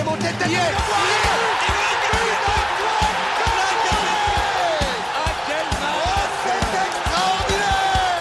[0.00, 0.26] est monté.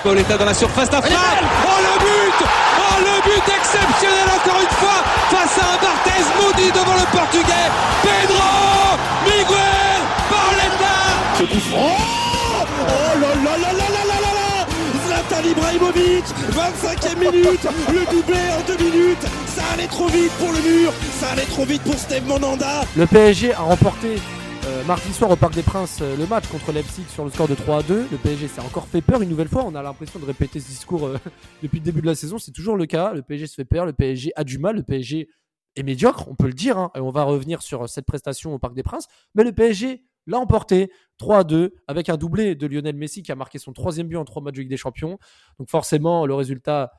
[0.04, 1.18] Pauletta dans la surface d'affaire.
[1.66, 2.48] Oh le but.
[2.80, 7.70] Oh le but exceptionnel encore une fois face à un Barthez maudit devant le portugais.
[8.02, 10.96] Pedro Miguel Pauletta
[11.70, 11.98] franc.
[12.88, 13.49] Oh là là.
[15.30, 20.60] Zlatan Ibrahimovic 25e minute Le doublé en deux minutes Ça allait trop vite pour le
[20.62, 24.16] mur Ça allait trop vite pour Steve Monanda Le PSG a remporté
[24.66, 27.48] euh, mardi soir au Parc des Princes euh, le match contre Leipzig sur le score
[27.48, 28.08] de 3 à 2.
[28.12, 29.64] Le PSG s'est encore fait peur une nouvelle fois.
[29.66, 31.18] On a l'impression de répéter ce discours euh,
[31.64, 32.38] depuis le début de la saison.
[32.38, 33.14] C'est toujours le cas.
[33.14, 33.86] Le PSG se fait peur.
[33.86, 34.76] Le PSG a du mal.
[34.76, 35.30] Le PSG
[35.76, 36.78] est médiocre, on peut le dire.
[36.78, 36.92] hein.
[36.96, 39.08] Et on va revenir sur cette prestation au Parc des Princes.
[39.34, 43.32] Mais le PSG l'a emporté 3 à 2 avec un doublé de Lionel Messi qui
[43.32, 45.18] a marqué son troisième but en trois matchs de Ligue des Champions.
[45.60, 46.92] Donc forcément, le résultat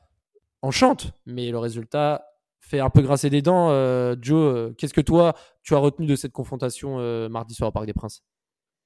[0.61, 1.11] enchante.
[1.25, 2.25] Mais le résultat
[2.59, 3.69] fait un peu grasser des dents.
[3.71, 7.69] Euh, Joe, euh, qu'est-ce que toi, tu as retenu de cette confrontation euh, mardi soir
[7.69, 8.21] au Parc des Princes?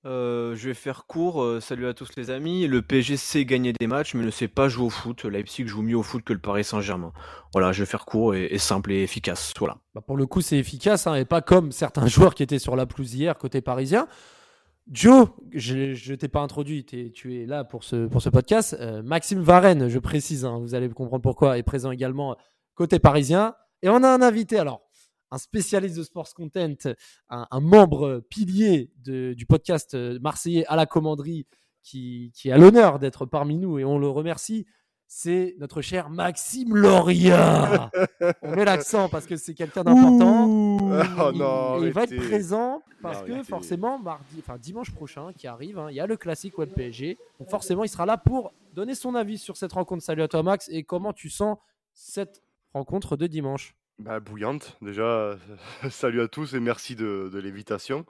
[0.05, 1.41] Euh, je vais faire court.
[1.41, 2.67] euh, salut à tous les amis.
[2.67, 5.25] Le PSG sait gagner des matchs, mais ne sait pas jouer au foot.
[5.25, 7.11] Leipzig joue mieux au foot que le Paris Saint-Germain.
[7.53, 9.51] Voilà, je vais faire court et, et simple et efficace.
[9.57, 9.77] Voilà.
[9.95, 12.75] Bah, Pour le coup, c'est efficace hein, et pas comme certains joueurs qui étaient sur
[12.75, 14.07] la pelouse hier côté parisien.
[14.91, 18.75] Joe, je ne t'ai pas introduit, tu es là pour ce, pour ce podcast.
[18.79, 22.37] Euh, Maxime Varenne, je précise, hein, vous allez comprendre pourquoi, est présent également
[22.75, 23.55] côté parisien.
[23.81, 24.81] Et on a un invité, alors,
[25.31, 26.75] un spécialiste de sports content,
[27.29, 31.47] un, membre pilier du podcast euh, marseillais à la commanderie
[31.81, 34.67] qui, qui a l'honneur d'être parmi nous et on le remercie.
[35.07, 37.91] C'est notre cher Maxime Loria.
[38.41, 40.47] on met l'accent parce que c'est quelqu'un d'important.
[40.47, 43.47] Oh Il- non, il va être présent parce Non, que arrêtez.
[43.47, 47.17] forcément mardi, enfin dimanche prochain qui arrive, hein, il y a le classique web PSG.
[47.39, 50.03] Donc forcément, il sera là pour donner son avis sur cette rencontre.
[50.03, 51.57] Salut à toi Max et comment tu sens
[51.93, 52.41] cette
[52.73, 53.75] rencontre de dimanche?
[53.99, 55.35] Bah, bouillante, déjà,
[55.89, 58.05] salut à tous et merci de, de l'invitation.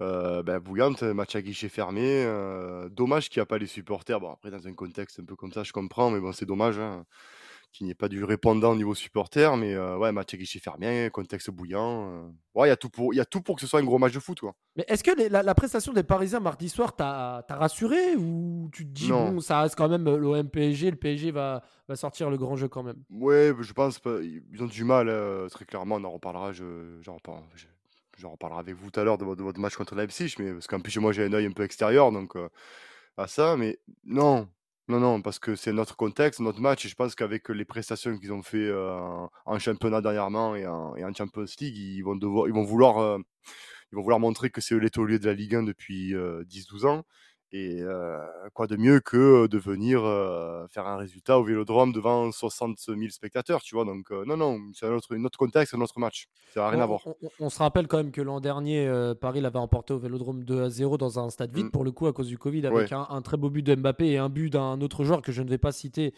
[0.00, 2.02] Euh, bouillante, match à guichet fermé.
[2.24, 4.20] euh, dommage qu'il n'y a pas les supporters.
[4.20, 6.78] Bon, après, dans un contexte un peu comme ça, je comprends, mais bon, c'est dommage
[6.78, 7.04] hein,
[7.72, 9.56] qu'il n'y ait pas du répondant au niveau supporter.
[9.56, 12.10] Mais euh, ouais, match à guichet fermé, contexte bouillant.
[12.12, 13.80] euh, ouais, il y, a tout pour- il y a tout pour que ce soit
[13.80, 14.38] un gros match de foot.
[14.38, 14.54] Quoi.
[14.76, 18.68] Mais est-ce que les- la, la prestation des Parisiens mardi soir t'a t'a rassuré ou
[18.72, 19.32] tu te dis Non.
[19.32, 22.68] bon ça reste quand même l'OM PSG, le PSG va, va sortir le grand jeu
[22.68, 23.02] quand même?
[23.10, 24.20] Ouais, je pense pas.
[24.22, 25.96] Ils ont du mal, euh, très clairement.
[25.96, 26.52] On en reparlera.
[26.52, 27.66] Je, j'en reparle- je-
[28.18, 30.34] j'en reparlerai avec vous tout à l'heure de votre, match contre Leipzig.
[30.38, 32.48] Mais parce qu'en plus, moi, j'ai un œil un peu extérieur donc, euh,
[33.16, 33.56] à ça.
[33.56, 34.48] Mais non,
[34.88, 36.84] non, non, parce que c'est notre contexte, notre match.
[36.86, 40.96] Et je pense qu'avec les prestations qu'ils ont fait euh, en, championnat dernièrement et en,
[40.96, 42.98] et en Champions League, ils vont, devoir, ils vont vouloir.
[42.98, 43.18] euh,
[43.92, 46.86] ils vont vouloir montrer que c'est eux les de la Ligue 1 depuis euh, 10-12
[46.86, 47.04] ans.
[47.50, 48.18] Et euh,
[48.52, 52.98] quoi de mieux que de venir euh, faire un résultat au Vélodrome devant 60 000
[53.08, 53.86] spectateurs, tu vois?
[53.86, 56.26] Donc euh, non, non, c'est un autre, un autre contexte, un autre match.
[56.52, 57.00] Ça n'a rien on, à voir.
[57.40, 60.62] on- se rappelle quand même que l'an dernier, euh, Paris l'avait emporté au Vélodrome 2
[60.62, 61.70] à 0 dans un stade vide, Mm.
[61.70, 62.92] pour le coup, à cause du Covid, avec Ouais.
[62.92, 65.40] un, un très beau but de Mbappé et un but d'un autre joueur que je
[65.42, 66.12] ne vais pas citer,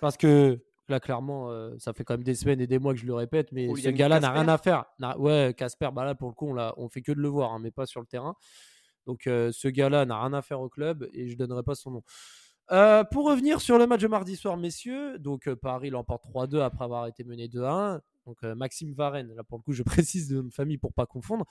[0.00, 2.98] parce que là, clairement, euh, ça fait quand même des semaines et des mois que
[3.00, 5.18] je le répète, mais ce Julian gars-là n'a rien Casper à faire.
[5.18, 7.58] Ouais, Casper, bah là, pour le coup, on, on fait que de le voir, hein,
[7.62, 8.34] mais pas sur le terrain.
[9.06, 11.90] Donc, euh, ce gars-là n'a rien à faire au club et je donnerai pas son
[11.90, 12.02] nom.
[12.70, 16.60] Euh, pour revenir sur le match de mardi soir, messieurs, donc euh, Paris l'emporte 3-2
[16.60, 18.00] après avoir été mené 2-1.
[18.24, 21.44] Donc Maxime Varenne, là pour le coup, je précise de famille pour pas confondre.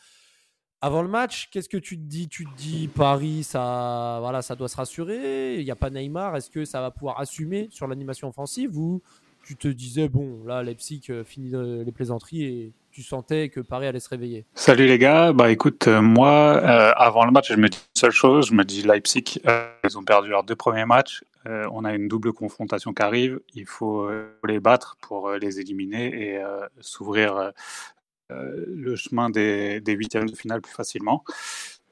[0.83, 2.27] Avant le match, qu'est-ce que tu te dis?
[2.27, 5.59] Tu te dis Paris, ça, voilà, ça doit se rassurer?
[5.59, 6.35] Il n'y a pas Neymar.
[6.35, 8.75] Est-ce que ça va pouvoir assumer sur l'animation offensive?
[8.75, 9.03] Ou
[9.43, 11.51] tu te disais bon, là Leipzig finit
[11.83, 14.45] les plaisanteries et tu sentais que Paris allait se réveiller.
[14.53, 17.99] Salut les gars, bah écoute, euh, moi, euh, avant le match, je me dis une
[17.99, 21.85] seule chose, je me dis Leipzig, euh, ils ont perdu leurs deux premiers matchs, on
[21.85, 24.07] a une double confrontation qui arrive, il faut
[24.47, 26.39] les battre pour les éliminer et
[26.81, 27.51] s'ouvrir
[28.29, 31.23] le chemin des huitièmes de finale plus facilement.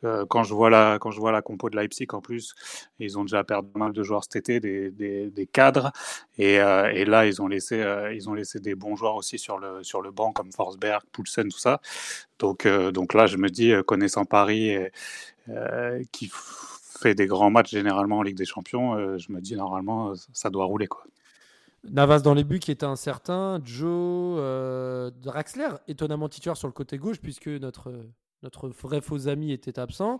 [0.04, 2.56] Euh, quand je vois la quand je vois la compo de Leipzig en plus,
[3.00, 4.92] ils ont déjà perdu mal de joueurs cet été, des,
[5.30, 5.92] des, cadres,
[6.38, 9.38] et, euh, et là ils ont laissé euh, ils ont laissé des bons joueurs aussi
[9.38, 11.82] sur le sur le banc comme Forsberg, Poulsen, tout ça.
[12.40, 14.76] Donc donc là je me dis connaissant Paris
[16.12, 20.50] qui fait des grands matchs généralement en Ligue des Champions, je me dis normalement ça
[20.50, 21.04] doit rouler quoi.
[21.84, 23.62] Navas dans les buts qui était incertain.
[23.64, 27.92] Joe euh, Draxler, étonnamment titulaire sur le côté gauche, puisque notre,
[28.44, 30.20] notre vrai faux ami était absent.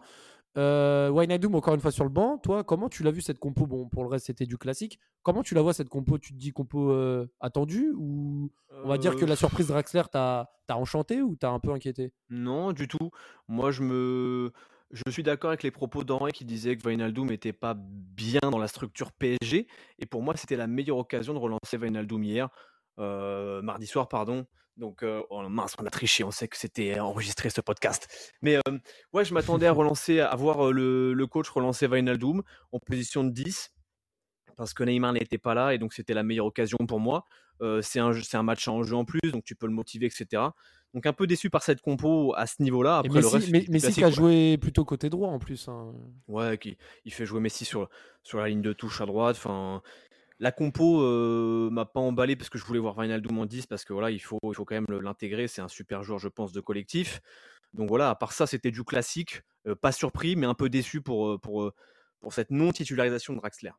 [0.58, 2.38] Euh, Wijnaldum, encore une fois sur le banc.
[2.40, 3.68] Toi, comment tu l'as vu cette compo?
[3.68, 5.00] Bon, pour le reste, c'était du classique.
[5.22, 6.18] Comment tu la vois cette compo?
[6.18, 8.52] Tu te dis compo euh, attendue Ou
[8.84, 12.14] on va dire que la surprise Draxler t'a t'a enchanté ou t'as un peu inquiété?
[12.30, 13.10] Non, du tout.
[13.48, 14.52] Moi, je me,
[14.92, 18.60] je suis d'accord avec les propos d'Henri qui disait que Wijnaldum n'était pas bien dans
[18.60, 19.68] la structure PSG.
[20.00, 22.50] Et pour moi, c'était la meilleure occasion de relancer Wijnaldum hier,
[23.00, 24.46] euh, mardi soir, pardon.
[24.80, 28.08] Donc, euh, oh, mince, on a triché, on sait que c'était enregistré ce podcast.
[28.42, 28.78] Mais euh,
[29.14, 32.42] ouais, je m'attendais à relancer, à voir le, le coach relancer Wijnaldum
[32.72, 33.74] en position de 10
[34.56, 37.26] parce que Neymar n'était pas là et donc c'était la meilleure occasion pour moi.
[37.82, 40.50] c'est un, un match en jeu en plus, donc tu peux le motiver, etc.
[40.94, 42.98] Donc un peu déçu par cette compo à ce niveau-là.
[42.98, 45.68] Après Messi, le reste, mais, Messi qui a joué plutôt côté droit en plus.
[45.68, 45.94] Hein.
[46.28, 47.90] Ouais, qui, il fait jouer Messi sur,
[48.24, 49.36] sur la ligne de touche à droite.
[49.38, 49.84] Enfin,
[50.40, 53.84] la compo euh, m'a pas emballé parce que je voulais voir Wijnaldum en 10 parce
[53.86, 55.48] que voilà, il faut, il faut quand même l'intégrer.
[55.48, 57.22] C'est un super joueur, je pense, de collectif.
[57.74, 59.42] Donc voilà, à part ça, c'était du classique.
[59.82, 61.72] pas surpris, mais un peu déçu pour, pour,
[62.20, 63.72] pour cette non-titularisation de Draxler.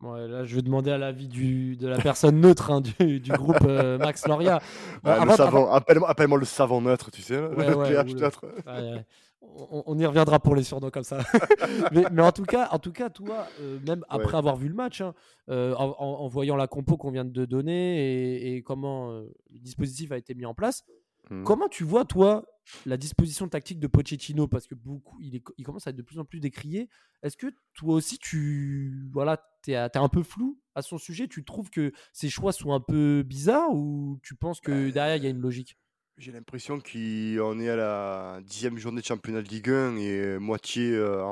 [0.00, 3.64] Ouais, là, je vais demander à l'avis de la personne neutre hein, du, du, groupe
[3.64, 4.60] euh, Max Loria.
[5.04, 7.36] Ouais, le savant, appelle-moi, appelle le savant neutre, tu sais.
[7.36, 8.46] Ouais, le neutre.
[9.40, 11.18] On, on, y reviendra pour les surnoms comme ça.
[11.92, 14.74] mais, mais, en tout cas, en tout cas, toi, euh, même après avoir vu le
[14.74, 15.14] match, hein,
[15.48, 20.10] euh, en, en, voyant la compo qu'on vient de donner et, et comment le dispositif
[20.10, 20.84] a été mis en place,
[21.30, 21.44] mmh.
[21.44, 22.44] comment tu vois toi
[22.84, 24.48] la disposition tactique de Pochettino?
[24.48, 26.88] Parce que beaucoup il, est, il commence à être de plus en plus décrié.
[27.22, 31.28] Est-ce que toi aussi tu voilà t'es un peu flou à son sujet?
[31.28, 35.16] Tu trouves que ses choix sont un peu bizarres ou tu penses que bah, derrière
[35.16, 35.76] il y a une logique?
[36.18, 40.90] J'ai l'impression qu'on est à la dixième journée de championnat de Ligue 1 et moitié,
[40.92, 41.22] euh,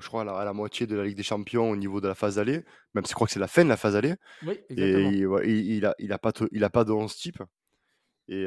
[0.00, 2.40] je crois à la, moitié de la Ligue des Champions au niveau de la phase
[2.40, 2.64] allée.
[2.94, 4.16] Même si je crois que c'est la fin de la phase allée.
[4.44, 5.38] Oui, exactement.
[5.42, 7.40] Et il, il, a, il a pas il a pas de 11 type.
[8.32, 8.46] Et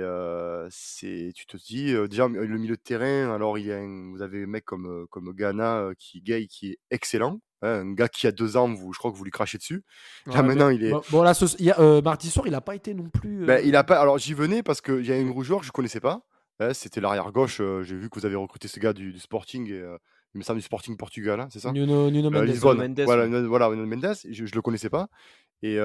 [0.70, 4.44] c'est, tu te dis, déjà, le milieu de terrain, alors il y a vous avez
[4.44, 7.42] un mec comme, comme Ghana, qui, Gay, qui est excellent.
[7.62, 9.84] Hein, un gars qui a deux ans, vous, je crois que vous lui crachez dessus.
[10.26, 10.94] Là, maintenant, il est.
[11.12, 13.46] Bon, là, ce, y a, mardi soir, il n'a pas été non plus.
[13.46, 14.00] Ben, il a pas.
[14.00, 16.22] Alors, j'y venais parce qu'il y a un gros joueur que je ne connaissais pas.
[16.60, 17.62] Hein, c'était l'arrière gauche.
[17.84, 19.70] J'ai vu que vous avez recruté ce gars du, Sporting.
[19.70, 19.84] Et,
[20.36, 21.72] il me semble du Sporting Portugal, hein, c'est ça?
[21.72, 22.48] Nuno, Nuno Mendes.
[22.64, 23.02] Mendes.
[23.02, 24.16] Voilà, voilà, Nuno Mendes.
[24.30, 25.08] Je ne le connaissais pas.
[25.66, 25.78] Et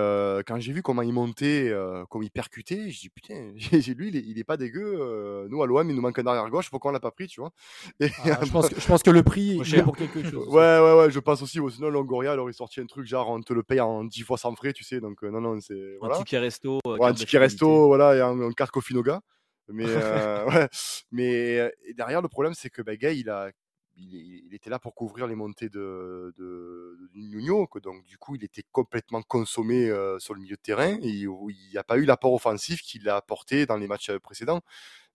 [0.44, 1.72] quand j'ai vu comment il montait,
[2.10, 3.52] comment il percutait, je dis putain,
[3.96, 5.46] lui, il est, pas dégueu.
[5.48, 7.40] nous, à l'OM, il nous manque un arrière gauche, pourquoi on l'a pas pris, tu
[7.40, 7.52] vois?
[8.24, 10.48] Ah, je, pense que, je pense que le prix est pour quelque chose.
[10.48, 11.60] Ouais, ouais, ouais, je pense aussi.
[11.70, 14.36] sinon, Longoria, alors il sortit un truc genre on te le paye en 10 fois
[14.36, 15.00] sans frais, tu sais.
[15.00, 15.96] Donc, non, non, c'est.
[16.00, 16.16] Voilà.
[16.16, 16.80] Un ticket resto.
[16.84, 19.20] un ticket resto, voilà, et un, carte Cofinoga.
[19.70, 20.68] Mais, ouais.
[21.12, 23.50] Mais derrière, le problème, c'est que bah, Gay, il a
[23.98, 28.64] il, était là pour couvrir les montées de, de, Nuno, donc du coup il était
[28.72, 31.28] complètement consommé euh, sur le milieu de terrain et il
[31.70, 34.62] n'y a pas eu l'apport offensif qu'il a apporté dans les matchs euh, précédents.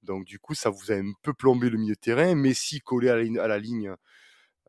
[0.03, 2.35] Donc du coup ça vous a un peu plombé le milieu de terrain.
[2.35, 3.95] Messi collé à la, à la ligne,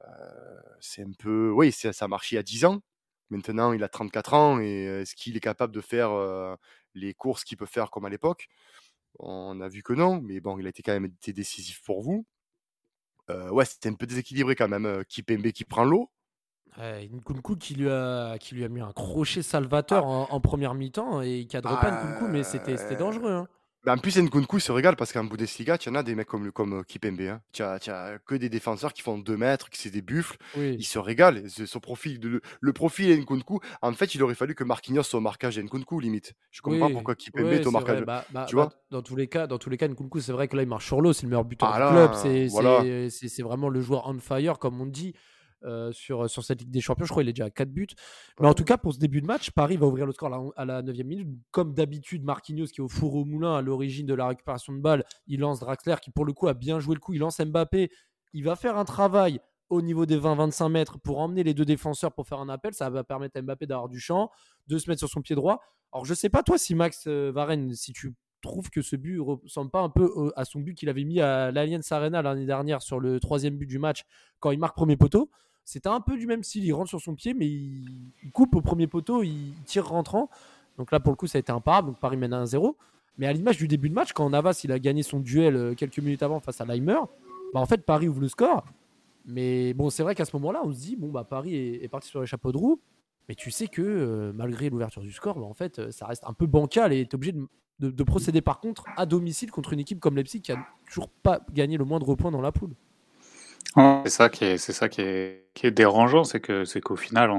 [0.02, 2.80] euh, c'est un peu, oui ça a marché à 10 ans.
[3.30, 6.10] Maintenant il a 34 ans et est-ce qu'il est capable de faire
[6.94, 8.48] les courses qu'il peut faire comme à l'époque?
[9.18, 12.02] On a vu que non, mais bon il a été quand même été décisif pour
[12.02, 12.26] vous
[13.28, 15.04] ouais, c'était un peu déséquilibré quand même.
[15.08, 16.10] Kipembe qui prend l'eau.
[16.78, 20.26] Ouais, Nkunku qui lui, a, qui lui a mis un crochet salvateur ah.
[20.30, 23.32] en, première mi-temps et il cadre pas Nkunku, mais c'était dangereux.
[23.32, 23.48] Hein.
[23.84, 26.50] Bah, en plus, Nkunku se régale parce qu'en Bundesliga, tu en as des mecs comme,
[26.52, 27.20] comme Kipembe.
[27.20, 27.40] Hein.
[27.52, 30.36] Tu as, que des défenseurs qui font 2 mètres, qui c'est des buffles.
[30.56, 31.42] Ils se régalent.
[31.48, 35.22] Son profil, de, le profil Nkunku, en fait, il aurait fallu que Marquinhos soit au
[35.22, 36.32] marquage Nkunku, limite.
[36.50, 38.04] Je comprends pas pourquoi Kipembe est au marquage.
[38.04, 38.72] Bah, bah, tu vois?
[38.90, 40.86] dans, tous les cas, dans tous les cas, Nkunku, c'est vrai que là, il marche
[40.86, 41.12] sur l'eau.
[41.12, 43.10] C'est le meilleur buteur ah du club.
[43.10, 45.14] C'est vraiment le joueur on fire, comme on dit.
[45.64, 47.06] Euh, sur, sur cette Ligue des Champions.
[47.06, 47.86] Je crois qu'il est déjà à 4 buts.
[48.38, 50.64] Mais en tout cas, pour ce début de match, Paris va ouvrir le score à
[50.66, 51.28] la 9e minute.
[51.52, 54.80] Comme d'habitude, Marquinhos, qui est au four au moulin à l'origine de la récupération de
[54.80, 57.14] balle, il lance Draxler, qui pour le coup a bien joué le coup.
[57.14, 57.90] Il lance Mbappé.
[58.34, 59.40] Il va faire un travail
[59.70, 62.74] au niveau des 20-25 mètres pour emmener les deux défenseurs pour faire un appel.
[62.74, 64.30] Ça va permettre à Mbappé d'avoir du champ,
[64.66, 65.62] de se mettre sur son pied droit.
[65.92, 69.18] Alors, je sais pas, toi, si Max euh, Varenne, si tu trouves que ce but
[69.18, 72.82] ressemble pas un peu à son but qu'il avait mis à l'Allianz Arena l'année dernière
[72.82, 74.04] sur le troisième but du match
[74.40, 75.30] quand il marque premier poteau.
[75.64, 76.64] C'était un peu du même style.
[76.64, 80.28] Il rentre sur son pied, mais il, coupe au premier poteau, il tire rentrant.
[80.78, 81.88] Donc là, pour le coup, ça a été imparable.
[81.88, 82.74] Donc Paris mène à 1-0.
[83.16, 85.74] Mais à l'image du début de match, quand Navas il a gagné son duel euh,
[85.74, 86.98] quelques minutes avant face à Leimer,
[87.52, 88.64] bah en fait, Paris ouvre le score.
[89.24, 92.08] Mais bon, c'est vrai qu'à ce moment-là, on se dit, bon, bah Paris est, parti
[92.08, 92.80] sur les chapeaux de roue.
[93.28, 96.24] Mais tu sais que euh, malgré l'ouverture du score, bah, en fait, euh, ça reste
[96.26, 97.32] un peu bancal et tu es obligé
[97.78, 101.08] de, de, procéder par contre à domicile contre une équipe comme Leipzig qui a toujours
[101.08, 102.74] pas gagné le moindre point dans la poule.
[103.76, 107.30] C'est ça qui est, dérangeant, c'est qu'au final,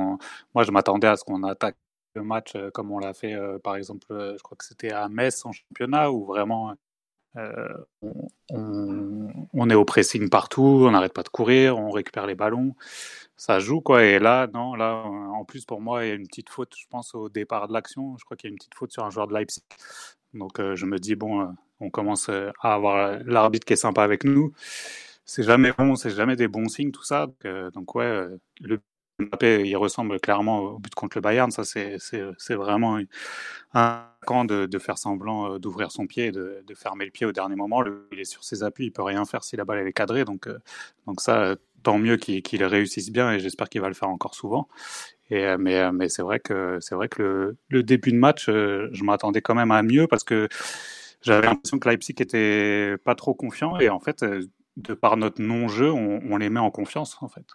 [0.54, 1.78] moi, je m'attendais à ce qu'on attaque
[2.16, 4.92] le match euh, comme on l'a fait, euh, par exemple, euh, je crois que c'était
[4.92, 6.74] à Metz en championnat, où vraiment
[8.50, 12.76] on, est au pressing partout, on n'arrête pas de courir, on récupère les ballons,
[13.36, 14.06] ça joue quoi.
[14.06, 16.86] Et là, non, là, en plus pour moi, il y a une petite faute, je
[16.90, 19.10] pense au départ de l'action, je crois qu'il y a une petite faute sur un
[19.10, 19.64] joueur de Leipzig.
[20.34, 24.54] Donc je me dis bon, on commence à avoir l'arbitre qui est sympa avec nous
[25.26, 27.26] c'est jamais bon, c'est jamais des bons signes tout ça.
[27.26, 28.80] Donc, euh, donc ouais, euh, le
[29.20, 31.50] Mbappé, il ressemble clairement au but contre le Bayern.
[31.50, 33.00] Ça, c'est vraiment
[33.74, 37.26] un camp de, de, faire semblant euh, d'ouvrir son pied, de, de, fermer le pied
[37.26, 37.84] au dernier moment.
[38.12, 40.26] il est sur ses appuis, il peut rien faire si la balle est cadrée.
[40.26, 40.48] Donc,
[41.08, 44.68] donc ça, tant mieux qu'il réussisse bien et j'espère qu'il va le faire encore souvent.
[45.32, 49.56] Mais mais c'est vrai que vrai que le, le, début de match, je m'attendais quand
[49.56, 50.48] même à mieux parce que
[51.22, 54.24] j'avais l'impression que Leipzig était pas trop confiant et en fait,
[54.78, 57.46] de par notre non-jeu, on, on les met en confiance en fait.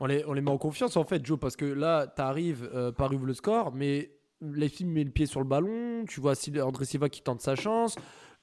[0.00, 3.12] On les, met en confiance en fait, Joe, parce que là, tu arrives, euh, par
[3.12, 7.08] ouvre le score, mais Leipzig met le pied sur le ballon, tu vois André Silva
[7.08, 7.96] qui tente sa chance.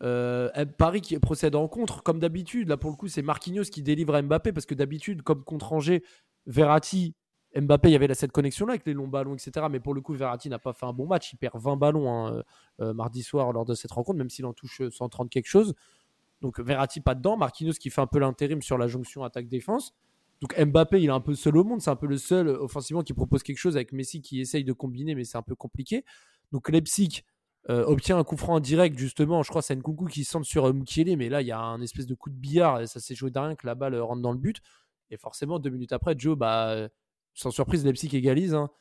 [0.03, 2.69] Euh, Paris qui procède en contre, comme d'habitude.
[2.69, 5.73] Là, pour le coup, c'est Marquinhos qui délivre à Mbappé parce que d'habitude, comme contre
[5.73, 6.03] Angers,
[6.47, 7.13] Verratti,
[7.55, 9.67] Mbappé, il y avait cette connexion-là avec les longs ballons, etc.
[9.69, 11.33] Mais pour le coup, Verratti n'a pas fait un bon match.
[11.33, 12.43] Il perd 20 ballons hein,
[12.79, 15.75] euh, mardi soir lors de cette rencontre, même s'il en touche 130 quelque chose.
[16.41, 17.37] Donc Verratti pas dedans.
[17.37, 19.93] Marquinhos qui fait un peu l'intérim sur la jonction attaque-défense.
[20.41, 21.81] Donc Mbappé, il est un peu seul au monde.
[21.81, 24.73] C'est un peu le seul offensivement qui propose quelque chose avec Messi qui essaye de
[24.73, 26.03] combiner, mais c'est un peu compliqué.
[26.51, 27.23] Donc Leipzig
[27.69, 29.43] euh, obtient un coup franc direct, justement.
[29.43, 31.59] Je crois que c'est Nkunku qui centre sur euh, Mukiele, mais là, il y a
[31.59, 34.21] un espèce de coup de billard et ça s'est joué derrière que la balle rentre
[34.21, 34.61] dans le but.
[35.11, 36.87] Et forcément, deux minutes après, Joe, bah,
[37.35, 38.55] sans surprise, Leipzig égalise.
[38.55, 38.71] Hein.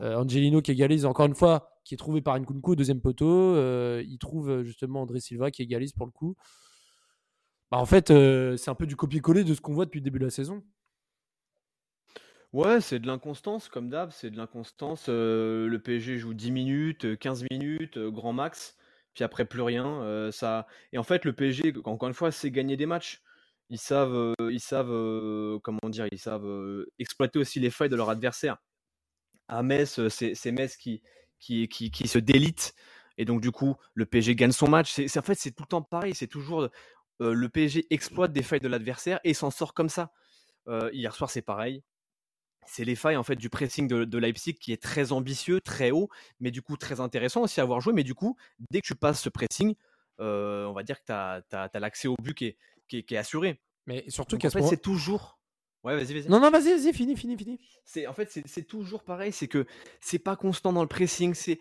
[0.00, 3.56] Euh, Angelino qui égalise encore une fois, qui est trouvé par Nkunku, deuxième poteau.
[4.00, 6.36] il trouve justement André Silva qui égalise pour le coup.
[7.70, 10.18] Bah, en fait, c'est un peu du copier-coller de ce qu'on voit depuis le début
[10.18, 10.62] de la saison.
[12.52, 15.08] Ouais, c'est de l'inconstance, comme d'hab, c'est de l'inconstance.
[15.08, 18.76] le PSG joue 10 minutes, 15 minutes, grand max,
[19.14, 20.30] puis après plus rien.
[20.32, 20.66] ça...
[20.92, 23.22] Et en fait, le PSG, encore une fois, c'est gagner des matchs.
[23.68, 24.88] Ils savent, ils savent
[25.62, 28.56] comment dire, ils savent exploiter aussi les failles de leur adversaire.
[29.46, 31.02] À Metz, c'est Metz qui,
[31.38, 32.74] qui, qui, qui se délite.
[33.16, 34.92] Et donc, du coup, le PSG gagne son match.
[34.92, 36.14] C'est, en fait, c'est tout le temps pareil.
[36.14, 36.68] C'est toujours
[37.20, 40.12] le PSG exploite des failles de l'adversaire et s'en sort comme ça.
[40.92, 41.82] hier soir, c'est pareil
[42.66, 46.08] c'est les failles en fait du pressing de, Leipzig qui est très ambitieux, très haut,
[46.38, 47.92] mais du coup très intéressant aussi à avoir joué.
[47.92, 48.36] Mais du coup,
[48.70, 49.74] dès que tu passes ce pressing,
[50.20, 52.56] euh, on va dire que tu as, l'accès au but qui est,
[52.88, 53.60] qui est, assuré.
[53.86, 55.38] Mais surtout qu'en fait, c'est toujours.
[55.82, 56.28] Ouais, vas-y, vas-y.
[56.28, 57.58] Non, non, vas-y, vas-y, fini, fini, fini.
[57.84, 59.66] C'est en fait, c'est toujours pareil, c'est que
[60.00, 61.58] c'est pas constant dans le pressing, c'est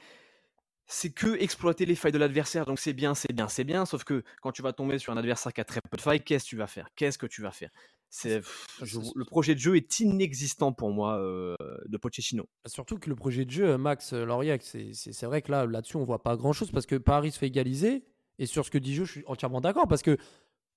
[0.92, 2.66] c'est que exploiter les failles de l'adversaire.
[2.66, 3.86] Donc c'est bien, c'est bien, c'est bien.
[3.86, 6.22] Sauf que quand tu vas tomber sur un adversaire qui a très peu de failles,
[6.22, 6.90] qu'est-ce que tu vas faire?
[6.96, 7.70] Qu'est-ce que tu vas faire?
[8.10, 8.42] C'est
[8.82, 11.56] le projet de jeu est inexistant pour moi euh,
[11.86, 12.50] de Pochettino.
[12.66, 16.06] Surtout que le projet de jeu, Max euh, Lauriac, c'est vrai que là, là-dessus, on
[16.06, 18.04] voit pas grand-chose parce que Paris se fait égaliser.
[18.40, 20.18] Et sur ce que dit Joe, je suis entièrement d'accord parce que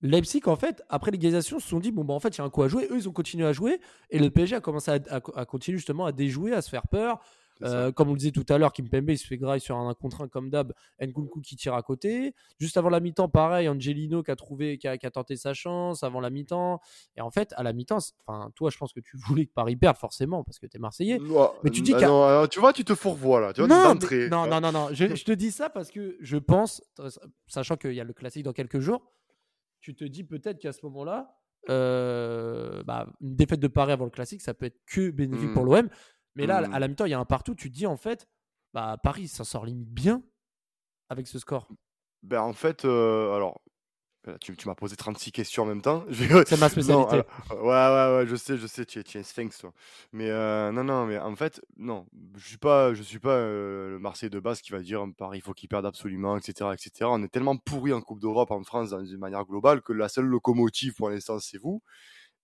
[0.02, 2.45] Leipzig, en fait, après l'égalisation, se sont dit bon, bah, en fait, il y a
[2.45, 2.87] un coup à jouer.
[2.90, 6.04] Eux, ils ont continué à jouer et le PSG a commencé à, à continuer justement
[6.04, 7.23] à déjouer, à se faire peur.
[7.64, 9.95] Euh, comme on le disait tout à l'heure, Kimpembe il se fait graille sur un
[9.95, 10.73] contre un comme d'hab.
[11.00, 12.35] Nkunku qui tire à côté.
[12.59, 16.21] Juste avant la mi-temps, pareil, Angelino qui a trouvé, qui a, tenté sa chance avant
[16.21, 16.81] la mi-temps.
[17.16, 19.76] Et en fait, à la mi-temps, enfin, toi, je pense que tu voulais que Paris
[19.76, 21.19] perde forcément parce que tu es Marseillais.
[21.62, 23.52] mais tu dis bah tu vois, tu te fourvoies là.
[23.52, 23.95] Tu vois, non,
[24.31, 26.83] non, non, non, non, Je, te dis ça parce que je pense,
[27.47, 29.02] sachant qu'il y a le classique dans quelques jours,
[29.81, 31.38] tu te dis peut-être qu'à ce moment-là,
[31.71, 35.64] euh, bah, une défaite de Paris avant le classique, ça peut être que bénéfique pour
[35.64, 35.75] mmh.
[35.75, 35.88] l'OM.
[36.35, 36.79] Mais là, à mmh.
[36.79, 37.55] la mi-temps, il y a un partout.
[37.55, 38.27] Tu te dis, en fait,
[38.73, 40.23] bah, Paris s'en sort limite bien
[41.09, 41.69] avec ce score.
[42.23, 43.61] Ben, en fait, euh, alors,
[44.41, 46.05] tu, tu m'as posé 36 questions en même temps.
[46.47, 47.17] C'est ma spécialité.
[47.51, 49.73] ouais, ouais, ouais, je sais, je sais, tu es, tu es un sphinx, toi.
[50.12, 53.91] Mais euh, non, non, mais en fait, non, je suis pas, je suis pas euh,
[53.91, 57.11] le Marseille de base qui va dire Paris, il faut qu'il perde absolument, etc., etc.
[57.11, 60.09] On est tellement pourri en Coupe d'Europe en France dans une manière globale que la
[60.09, 61.83] seule locomotive pour l'instant, c'est vous.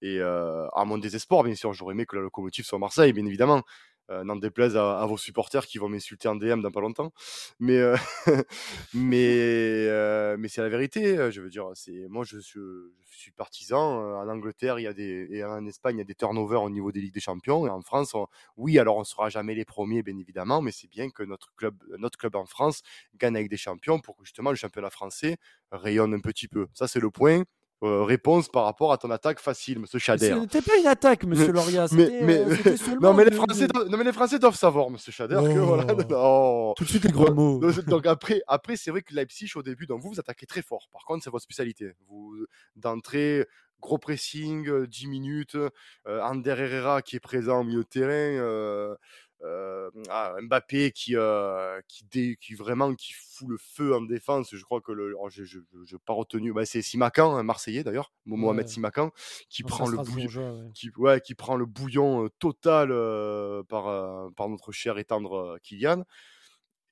[0.02, 3.62] Et à mon désespoir, bien sûr, j'aurais aimé que la locomotive soit Marseille, bien évidemment.
[4.09, 7.12] n'en déplaise à, vos supporters qui vont m'insulter en DM dans pas longtemps.
[7.59, 7.78] Mais,
[8.95, 11.31] mais, mais c'est la vérité.
[11.31, 11.71] Je veux dire,
[12.09, 14.17] moi, je suis, partisan.
[14.21, 16.71] En Angleterre, il y a des, et en Espagne, il y a des turnovers au
[16.71, 17.67] niveau des Ligues des Champions.
[17.67, 18.14] Et en France,
[18.57, 21.76] oui, alors on sera jamais les premiers, bien évidemment, mais c'est bien que notre club,
[21.99, 22.83] notre club en France
[23.17, 25.37] gagne avec des champions pour que justement le championnat français
[25.73, 26.69] rayonne un petit peu.
[26.73, 27.43] Ça, c'est le point.
[27.85, 30.35] Euh, réponse par rapport à ton attaque facile, monsieur Chader.
[30.40, 31.87] C'était pas une attaque, monsieur Loria.
[31.92, 35.12] Mais, mais, euh, non, mais les Français doivent, non, mais les Français doivent savoir, monsieur
[35.12, 35.87] Chader, que voilà.
[36.11, 36.75] Oh.
[36.76, 37.61] Tout de suite les gros mots.
[37.87, 40.88] Donc, après, après c'est vrai que Leipzig, au début, donc vous, vous attaquez très fort.
[40.92, 41.92] Par contre, c'est votre spécialité.
[42.08, 42.35] Vous,
[42.75, 43.47] d'entrée,
[43.80, 48.97] gros pressing, 10 euh, minutes, euh, Ander Herrera qui est présent au milieu de terrain.
[49.45, 54.54] Euh, ah, Mbappé qui, euh, qui, qui vraiment qui fout le feu en défense.
[54.54, 56.52] Je crois que le, oh, je n'ai pas retenu.
[56.52, 59.12] Bah, c'est Simacan, un Marseillais d'ailleurs, Mohamed Simacan,
[59.49, 64.73] qui prend le bouillon, qui, ouais, qui prend le bouillon total euh, par, par notre
[64.73, 66.04] cher et tendre Kylian.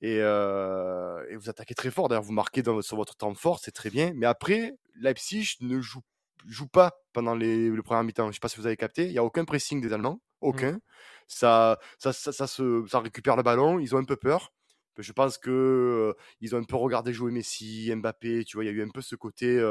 [0.01, 2.07] Et, et, vous attaquez très fort.
[2.07, 4.13] D'ailleurs, vous marquez dans, sur votre temps fort, c'est très bien.
[4.15, 6.01] Mais après, Leipzig ne joue,
[6.45, 8.23] joue pas pendant les, le premier mi-temps.
[8.23, 9.07] Je ne sais pas si vous avez capté.
[9.07, 10.79] Il n'y a aucun pressing des Allemands aucun.
[11.27, 14.53] Ça, ça, ça, ça, récupère le ballon, ils ont un peu peur.
[14.97, 18.69] Je pense que ils ont un peu regardé jouer Messi, Mbappé, tu vois, il y
[18.69, 19.61] a eu un peu ce côté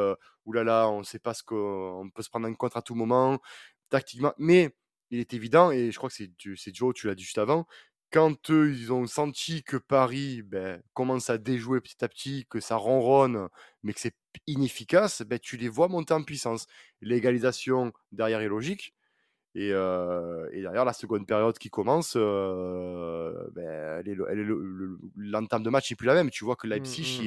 [0.44, 3.40] oulala, on ne sait pas ce qu'on peut se prendre en compte à tout moment,
[3.90, 4.34] tactiquement.
[4.38, 4.76] Mais
[5.10, 7.66] il est évident, et je crois que c'est Joe, tu l'as dit juste avant,
[8.12, 12.60] quand eux, ils ont senti que Paris ben, commence à déjouer petit à petit, que
[12.60, 13.48] ça ronronne,
[13.82, 16.66] mais que c'est inefficace, ben, tu les vois monter en puissance.
[17.00, 18.95] L'égalisation derrière est logique.
[19.56, 24.04] Et, euh, et, derrière, la seconde période qui commence, euh, ben,
[25.16, 26.28] l'entame de match n'est plus la même.
[26.28, 27.24] Tu vois que mmh, Leipzig, mmh.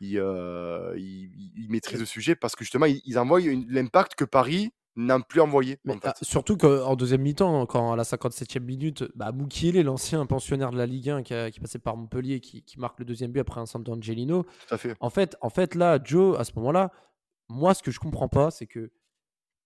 [0.00, 4.70] il, euh, il, il, maîtrise le sujet parce que justement, ils, envoient l'impact que Paris
[4.94, 5.78] n'a plus envoyé.
[5.84, 10.70] Mais, ah, surtout qu'en deuxième mi-temps, quand à la 57e minute, bah, Moukielé, l'ancien pensionnaire
[10.70, 13.32] de la Ligue 1 qui, a, qui passait par Montpellier, qui, qui, marque le deuxième
[13.32, 14.46] but après un centre d'Angelino.
[14.76, 14.94] Fait.
[15.00, 16.92] En fait, en fait, là, Joe, à ce moment-là,
[17.48, 18.92] moi, ce que je comprends pas, c'est que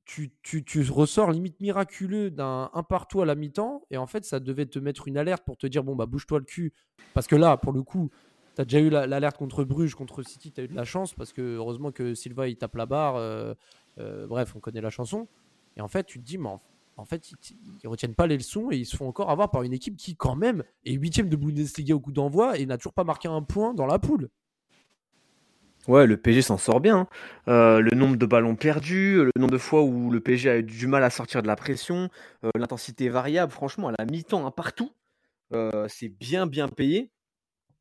[0.04, 4.25] tu, tu, tu, ressors limite miraculeux d'un un partout à la mi-temps et en fait
[4.25, 6.73] ça devait te mettre une alerte pour te dire bon bah bouge-toi le cul.
[7.14, 8.11] Parce que là pour le coup
[8.54, 11.14] tu as déjà eu l'alerte contre Bruges contre City tu as eu de la chance
[11.14, 13.54] parce que heureusement que Silva il tape la barre euh,
[13.99, 15.28] euh, bref on connaît la chanson.
[15.76, 16.50] Et en fait tu te dis mais
[16.97, 19.62] en, fait ils, ils, retiennent pas les leçons et ils se font encore avoir par
[19.62, 22.94] une équipe qui quand même est huitième de Bundesliga au coup d'envoi et n'a toujours
[22.94, 24.28] pas marqué un point dans la poule
[25.89, 26.97] Ouais, le PSG s'en sort bien.
[26.99, 27.09] Hein.
[27.49, 30.62] Euh, le nombre de ballons perdus, le nombre de fois où le PSG a eu
[30.62, 32.09] du mal à sortir de la pression,
[32.45, 34.93] euh, l'intensité variable, franchement, à la mi-temps, hein, partout,
[35.53, 37.11] euh, c'est bien, bien payé.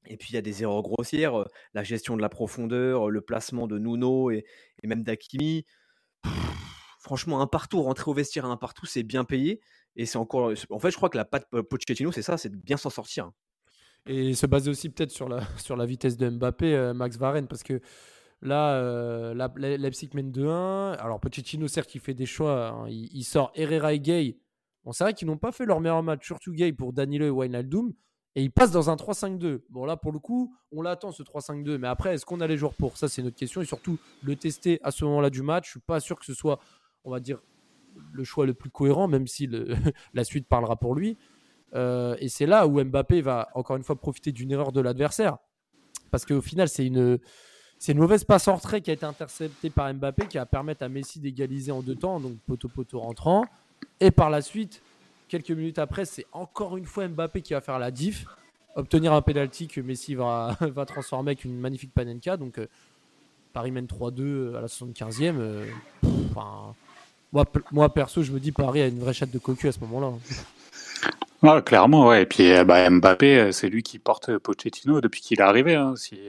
[0.08, 3.68] Et puis il y a des erreurs grossières, la gestion de la profondeur, le placement
[3.68, 4.46] de Nuno et,
[4.84, 5.66] même d'Akimi.
[7.00, 9.62] Franchement, un partout, rentrer au vestiaire un partout, c'est bien payé.
[9.96, 10.54] Et c'est encore.
[10.72, 13.32] En fait, je crois que la patte Pochettino, c'est ça, c'est de bien s'en sortir.
[14.08, 17.48] Et se baser aussi peut-être sur la, sur la vitesse de Mbappé, euh, Max Varenne,
[17.48, 17.82] parce que
[18.42, 20.98] là, euh, Leipzig mène 2-1.
[20.98, 22.70] Alors Pochettino, certes, il fait des choix.
[22.70, 22.86] Hein.
[22.90, 24.38] Il, sort Herrera et Gay.
[24.84, 27.30] Bon, c'est vrai qu'ils n'ont pas fait leur meilleur match, surtout Gay pour Danilo et
[27.30, 27.94] Wijnaldum.
[28.36, 29.62] Et il passe dans un 3-5-2.
[29.70, 31.78] Bon, là, pour le coup, on l'attend ce 3-5-2.
[31.78, 32.98] Mais après, est-ce qu'on a les joueurs pour?
[32.98, 33.62] Ça, c'est notre question.
[33.62, 35.66] Et surtout, le tester à ce moment-là du match.
[35.66, 36.60] Je suis pas sûr que ce soit,
[37.04, 37.44] on va dire,
[38.14, 39.48] le choix le plus cohérent, même si
[40.14, 41.18] la suite parlera pour lui.
[41.74, 45.38] Euh, et c'est là où Mbappé va encore une fois profiter d'une erreur de l'adversaire.
[46.10, 47.20] Parce qu'au final, c'est une,
[47.80, 50.84] c'est une mauvaise passe en retrait qui a été interceptée par Mbappé qui va permettre
[50.84, 53.46] à Messi d'égaliser en deux temps, donc poteau-poteau rentrant.
[54.00, 54.82] Et par la suite,
[55.28, 58.26] quelques minutes après, c'est encore une fois Mbappé qui va faire la diff,
[58.76, 62.36] obtenir un penalty que Messi va, va transformer avec une magnifique panenka.
[62.38, 62.68] Donc euh,
[63.54, 65.66] Paris mène 3-2 à la 75e.
[66.30, 66.76] enfin,
[67.32, 69.80] moi, moi, perso, je me dis Paris a une vraie chatte de cocu à ce
[69.80, 70.12] moment-là.
[71.44, 72.24] Ah, clairement, ouais.
[72.24, 75.74] Et puis euh, bah, Mbappé, euh, c'est lui qui porte Pochettino depuis qu'il est arrivé.
[75.74, 75.96] Hein.
[75.96, 76.20] Si,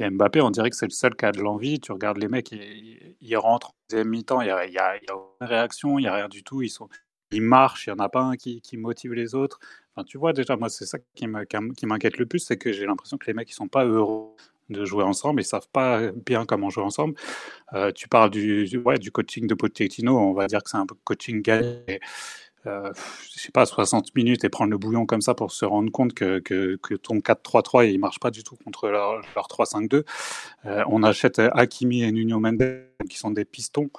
[0.00, 1.80] Mbappé, on dirait que c'est le seul qui a de l'envie.
[1.80, 5.46] Tu regardes les mecs, ils, rentrent en deuxième mi-temps, il n'y a, y a, aucune
[5.46, 6.62] réaction, il n'y a rien du tout.
[6.62, 9.58] Ils, marchent, il n'y en a pas un qui, motive les autres.
[9.94, 13.18] Enfin, tu vois, déjà, moi, c'est ça qui m'inquiète le plus, c'est que j'ai l'impression
[13.18, 14.34] que les mecs, ils sont pas heureux
[14.70, 17.14] de jouer ensemble, ils savent pas bien comment jouer ensemble.
[17.74, 21.42] Euh, tu parles du, du coaching de Pochettino, on va dire que c'est un coaching
[21.42, 22.00] gagné
[22.66, 22.92] euh,
[23.34, 26.14] je sais pas, 60 minutes et prendre le bouillon comme ça pour se rendre compte
[26.14, 30.04] que, que, ton 4-3-3 il marche pas du tout contre leur, leur 3-5-2.
[30.66, 33.90] Euh, on achète Hakimi et Nuno Mendes qui sont des pistons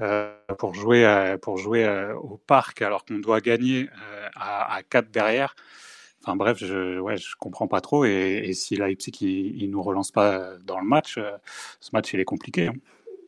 [0.00, 3.88] euh, pour jouer euh, pour jouer au parc alors qu'on doit gagner
[4.36, 5.54] à, à 4 derrière.
[6.22, 10.78] Enfin bref, je ouais, comprends pas trop et, si Leipzig il nous relance pas dans
[10.78, 11.18] le match,
[11.80, 12.68] ce match il est compliqué.
[12.68, 12.74] Hein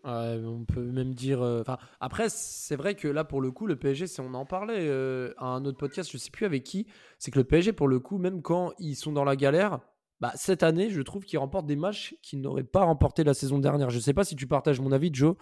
[0.05, 1.43] on peut même dire.
[1.43, 1.63] Euh,
[2.01, 5.33] après, c'est vrai que là, pour le coup, le PSG, si on en parlait euh,
[5.39, 6.87] à un autre podcast, je sais plus avec qui,
[7.19, 9.81] c'est que le PSG, pour le coup, même quand ils sont dans la galère,
[10.21, 13.59] bah, cette année, je trouve qu'ils remportent des matchs qu'ils n'auraient pas remporté la saison
[13.59, 13.91] dernière.
[13.91, 15.37] Je sais pas si tu partages mon avis, Joe,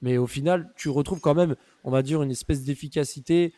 [0.00, 3.52] mais au final, tu retrouves quand même, on va dire, une espèce d'efficacité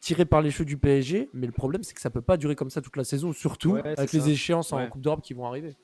[0.00, 1.30] tirée par les cheveux du PSG.
[1.32, 3.76] Mais le problème, c'est que ça peut pas durer comme ça toute la saison, surtout
[3.76, 5.76] avec les échéances en Coupe d'Europe qui vont arriver.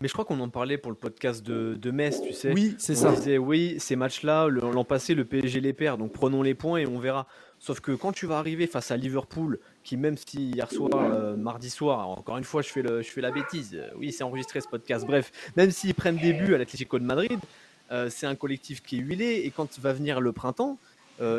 [0.00, 2.52] Mais je crois qu'on en parlait pour le podcast de, de Metz, tu sais.
[2.52, 3.10] Oui, c'est ça.
[3.10, 6.78] On disait, oui, ces matchs-là, l'an passé, le PSG les perd, donc prenons les points
[6.78, 7.28] et on verra.
[7.60, 11.36] Sauf que quand tu vas arriver face à Liverpool, qui même si hier soir, euh,
[11.36, 14.24] mardi soir, encore une fois, je fais, le, je fais la bêtise, euh, oui, c'est
[14.24, 17.38] enregistré ce podcast, bref, même s'ils prennent des buts à l'Atlético de Madrid,
[17.92, 20.78] euh, c'est un collectif qui est huilé, et quand va venir le printemps,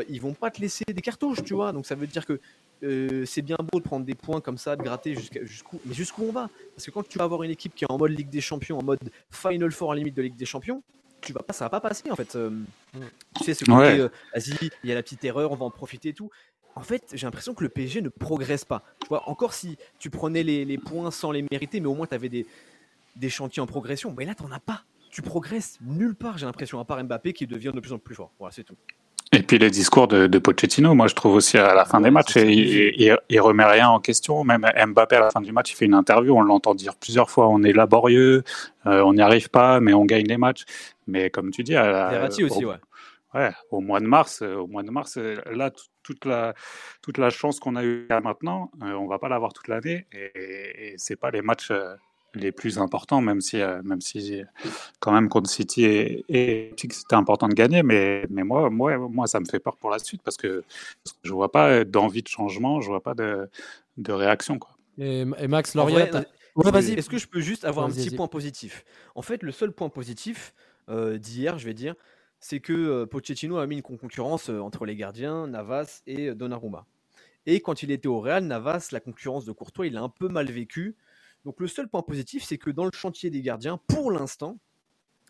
[0.08, 1.74] ils vont pas te laisser des cartouches, tu vois.
[1.74, 2.40] Donc ça veut dire que
[2.84, 6.24] euh, c'est bien beau de prendre des points comme ça, de gratter jusqu'où, mais jusqu'où
[6.24, 6.50] on va?
[6.76, 8.80] Parce que quand tu vas avoir une équipe qui est en mode Ligue des Champions,
[8.80, 9.00] en mode
[9.32, 10.84] Final Four à limite de Ligue des Champions,
[11.22, 12.36] tu vas pas, ça va pas passer en fait.
[12.36, 12.52] Euh,
[13.36, 15.72] tu sais, ce côté, euh, vas-y, il y a la petite erreur, on va en
[15.72, 16.30] profiter et tout.
[16.76, 18.84] En fait, j'ai l'impression que le PSG ne progresse pas.
[19.02, 22.16] Tu vois, encore si tu prenais les, points sans les mériter, mais au moins tu
[22.16, 22.46] avais des,
[23.16, 24.14] des chantiers en progression.
[24.16, 24.84] Mais là, t'en as pas.
[25.10, 28.16] Tu progresses nulle part, j'ai l'impression, à part Mbappé qui devient de plus en plus
[28.16, 28.34] fort.
[28.38, 28.76] Voilà, c'est tout.
[29.36, 32.10] Et puis les discours de, de, Pochettino, moi je trouve aussi à la fin des
[32.10, 34.46] matchs, il, il, remet rien en question.
[34.46, 37.30] Même Mbappé à la fin du match, il fait une interview, on l'entend dire plusieurs
[37.30, 38.44] fois, on est laborieux,
[38.86, 40.64] euh, on n'y arrive pas, mais on gagne les matchs.
[41.08, 42.76] Mais comme tu dis, à, aussi, ouais.
[43.34, 45.70] Ouais, au mois de mars, euh, au mois de mars, euh, là
[46.02, 46.54] toute la
[47.02, 50.94] toute la chance qu'on a eu maintenant, on va pas l'avoir toute l'année et, et
[50.98, 51.74] c'est pas les matchs
[52.36, 54.42] les plus importants, même si, euh, même si
[55.00, 57.84] quand même contre City et, et c'était important de gagner.
[57.84, 60.64] Mais, mais moi, moi, moi, ça me fait peur pour la suite parce que,
[61.24, 63.50] je vois pas d'envie de changement, je vois pas de,
[63.98, 64.60] de réaction.
[64.60, 64.72] Quoi.
[64.98, 68.86] Et, Max Lauriat, Est-ce que je peux juste avoir un petit point positif?
[69.16, 70.54] En fait, le seul point positif
[70.90, 71.96] euh, d'hier, je vais dire,
[72.40, 76.86] c'est que euh, Pochettino a mis une concurrence entre les gardiens, Navas et Donnarumma.
[77.48, 80.28] Et quand il était au Real, Navas, la concurrence de Courtois, il a un peu
[80.28, 80.96] mal vécu
[81.46, 84.58] donc le seul point positif, c'est que dans le chantier des gardiens, pour l'instant,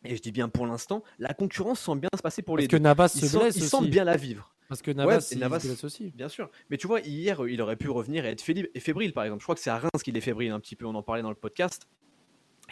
[0.06, 2.80] et je dis bien pour l'instant, la concurrence semble bien se passer pour les Parce
[2.80, 4.56] que Navas ils se blesse Ils semblent bien la vivre.
[4.70, 6.12] Parce que Navas, il Navas se blesse aussi.
[6.16, 6.50] Bien sûr.
[6.70, 9.42] Mais tu vois, hier, il aurait pu revenir et être fébrile, par exemple.
[9.42, 10.86] Je crois que c'est à Reims qu'il est fébrile un petit peu.
[10.86, 11.88] On en parlait dans le podcast.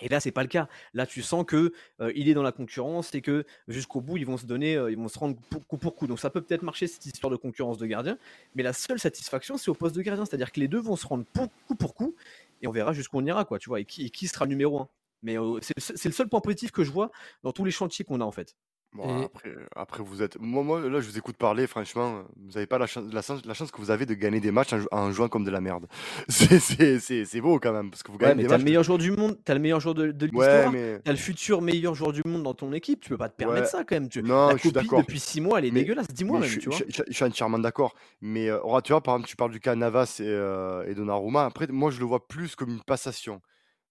[0.02, 0.68] Et là, c'est pas le cas.
[0.94, 1.74] Là, tu sens que
[2.16, 5.08] il est dans la concurrence et que jusqu'au bout, ils vont se donner, ils vont
[5.08, 6.08] se rendre coup pour coup.
[6.08, 8.18] Donc, ça peut peut-être marcher cette histoire de concurrence de gardien,
[8.56, 11.06] mais la seule satisfaction, c'est au poste de gardien, c'est-à-dire que les deux vont se
[11.08, 11.26] rendre
[11.68, 12.16] coup pour coup
[12.62, 14.90] et on verra jusqu'où on ira, quoi, tu vois, et qui, qui sera numéro un.
[15.22, 15.38] Mais
[15.78, 17.12] c'est le seul point positif que je vois
[17.44, 18.56] dans tous les chantiers qu'on a, en fait.
[18.96, 20.40] Bon, après, après, vous êtes.
[20.40, 23.54] Moi, moi, là, je vous écoute parler, franchement, vous n'avez pas la chance, la, la,
[23.56, 25.88] chance que vous avez de gagner des matchs en, jouant comme de la merde.
[26.30, 29.12] C'est beau quand même, parce que vous gagnez ouais, mais t'as le meilleur joueur du
[29.12, 31.00] monde, t'as le meilleur joueur de, de l'histoire, ouais, mais...
[31.00, 33.68] t'as le futur meilleur joueur du monde dans ton équipe, tu peux pas te permettre
[33.68, 34.10] ça quand même.
[34.10, 34.22] Tu...
[34.22, 35.00] Non, la je suis d'accord.
[35.00, 36.78] depuis 6 mois, elle est mais, dégueulasse, dis-moi même, je, tu vois.
[36.88, 39.76] Je, je, suis entièrement d'accord, mais euh, tu vois, par exemple, tu parles du cas
[39.76, 43.42] Navas et, euh, et Donnarumma, après, moi, je le vois plus comme une passation.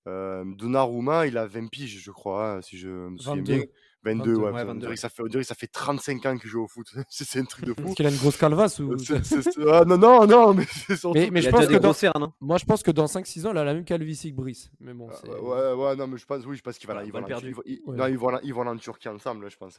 [0.09, 3.43] Euh, Donnarumma, il a 20 piges, je crois, hein, si je me souviens 22.
[3.43, 3.57] bien.
[3.57, 3.73] 22,
[4.05, 4.51] 22, ouais.
[4.51, 4.71] ouais 22.
[4.71, 6.69] On, dirait que ça fait, on dirait que ça fait 35 ans qu'il joue au
[6.69, 6.87] foot.
[7.09, 7.89] c'est un truc de fou.
[7.89, 8.99] Est-ce qu'il a une grosse calvasse ou...
[8.99, 9.71] c est, c est...
[9.71, 11.19] Ah, non, non, non, mais c'est surtout...
[11.19, 11.93] Mais, mais je pense que dans...
[11.93, 12.33] cernes, hein.
[12.41, 14.71] Moi, je pense que dans 5-6 ans, il a la même calvitie que Brice.
[14.81, 15.29] Mais bon, c'est...
[15.29, 17.05] ouais, ouais, non, mais je pense, oui, je pense qu'il va là.
[17.05, 17.97] Ils vont là, ils, ils, ouais.
[17.97, 19.79] non, ils, vont là, ils vont là en Turquie ensemble, je pense.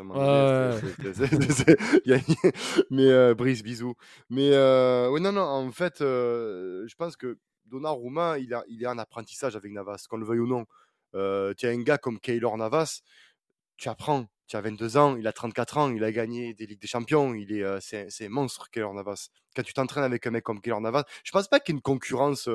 [2.89, 3.95] Mais euh, Brice, bisous.
[4.29, 8.83] Mais euh, ouais, non, non, en fait, euh, je pense que Donnarumma, il, a, il
[8.83, 10.65] est en apprentissage avec Navas, qu'on le veuille ou non.
[11.15, 13.01] Euh, tu as un gars comme Keylor Navas,
[13.83, 14.25] tu apprends.
[14.47, 17.33] Tu as 22 ans, il a 34 ans, il a gagné des Ligues des Champions,
[17.33, 19.29] il est, euh, c'est, c'est un monstre, Keylor Navas.
[19.55, 21.79] Quand tu t'entraînes avec un mec comme Keylor Navas, je pense pas qu'il y ait
[21.79, 22.49] une concurrence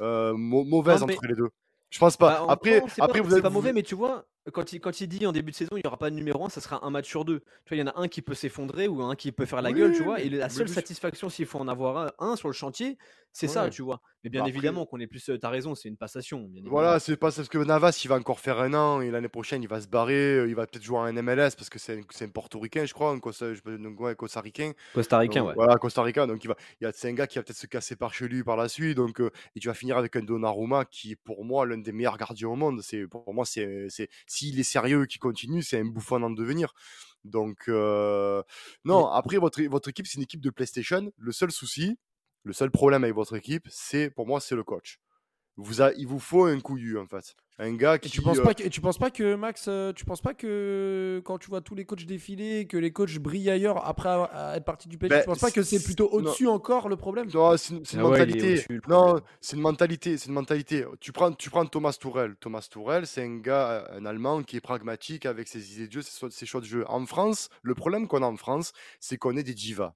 [0.00, 1.14] euh, mauvaise non, mais...
[1.14, 1.50] entre les deux.
[1.90, 2.46] Je pense pas.
[2.46, 5.06] Bah, après, après pas, vous êtes pas mauvais, mais tu vois, quand il, quand il
[5.06, 6.90] dit en début de saison, il n'y aura pas de numéro 1, ça sera un
[6.90, 7.40] match sur deux.
[7.64, 9.62] Tu vois, il y en a un qui peut s'effondrer ou un qui peut faire
[9.62, 10.20] la oui, gueule, tu vois.
[10.20, 12.98] Et la seule satisfaction, s'il faut en avoir un, un sur le chantier,
[13.32, 13.52] c'est ouais.
[13.52, 14.00] ça, tu vois.
[14.24, 15.30] Mais bien bah évidemment qu'on est plus.
[15.40, 16.48] T'as raison, c'est une passation.
[16.66, 19.62] voilà, c'est pas parce que Navas, il va encore faire un an et l'année prochaine,
[19.62, 20.44] il va se barrer.
[20.46, 23.18] Il va peut-être jouer en MLS parce que c'est un, un portoricain, je crois, un
[23.18, 24.72] Costa, donc, ouais, costaricain.
[24.94, 25.54] Costaricain, ouais.
[25.54, 26.26] Voilà, Costa Rica.
[26.26, 28.44] Donc, il va, il c'est un gars qui va peut-être se casser par chez lui
[28.44, 28.96] par la suite.
[28.96, 31.92] Donc, euh, et tu vas finir avec un Donnarumma qui est pour moi l'un des
[31.92, 32.80] meilleurs gardiens au monde.
[32.82, 33.88] C'est Pour moi, c'est
[34.32, 36.72] s'il est sérieux, qui continue, c'est un bouffon en devenir.
[37.24, 38.42] Donc, euh,
[38.84, 41.12] non, après, votre, votre équipe, c'est une équipe de PlayStation.
[41.16, 41.98] Le seul souci,
[42.42, 44.98] le seul problème avec votre équipe, c'est pour moi, c'est le coach.
[45.56, 47.36] Vous a, il vous faut un couillu en fait.
[47.58, 48.08] Un gars qui.
[48.08, 48.42] Et tu penses euh...
[48.42, 51.60] pas que, tu penses pas que Max, euh, tu penses pas que quand tu vois
[51.60, 54.08] tous les coachs défiler, que les coachs brillent ailleurs après
[54.56, 57.28] être parti du PSG, ben, tu penses pas que c'est plutôt au-dessus encore le problème?
[57.32, 58.64] Non, c'est une, une ah mentalité.
[58.88, 60.84] Non, c'est une mentalité, c'est une mentalité.
[61.00, 62.36] Tu prends, tu prends Thomas Tourel.
[62.40, 66.02] Thomas Tourel, c'est un gars, un Allemand qui est pragmatique avec ses idées de jeu,
[66.02, 66.84] ses, ses choix de jeu.
[66.88, 69.94] En France, le problème qu'on a en France, c'est qu'on est des divas.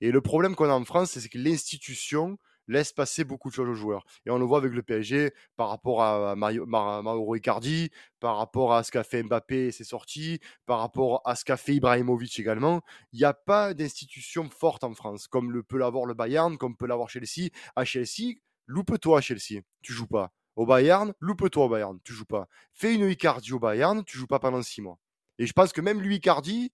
[0.00, 3.68] Et le problème qu'on a en France, c'est que l'institution laisse passer beaucoup de choses
[3.68, 4.04] aux joueurs.
[4.24, 8.74] Et on le voit avec le PSG par rapport à Mario, Mauro Icardi, par rapport
[8.74, 12.38] à ce qu'a fait Mbappé et ses sorties, par rapport à ce qu'a fait Ibrahimovic
[12.38, 12.82] également.
[13.12, 16.76] Il n'y a pas d'institution forte en France, comme le peut l'avoir le Bayern, comme
[16.76, 17.50] peut l'avoir Chelsea.
[17.74, 18.34] À Chelsea,
[18.66, 20.32] loupe-toi à Chelsea, tu joues pas.
[20.56, 22.48] Au Bayern, loupe-toi au Bayern, tu joues pas.
[22.72, 24.98] Fais une Icardi au Bayern, tu joues pas pendant six mois.
[25.38, 26.72] Et je pense que même lui, Icardi,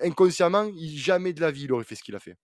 [0.00, 2.36] inconsciemment, il, jamais de la vie, il aurait fait ce qu'il a fait.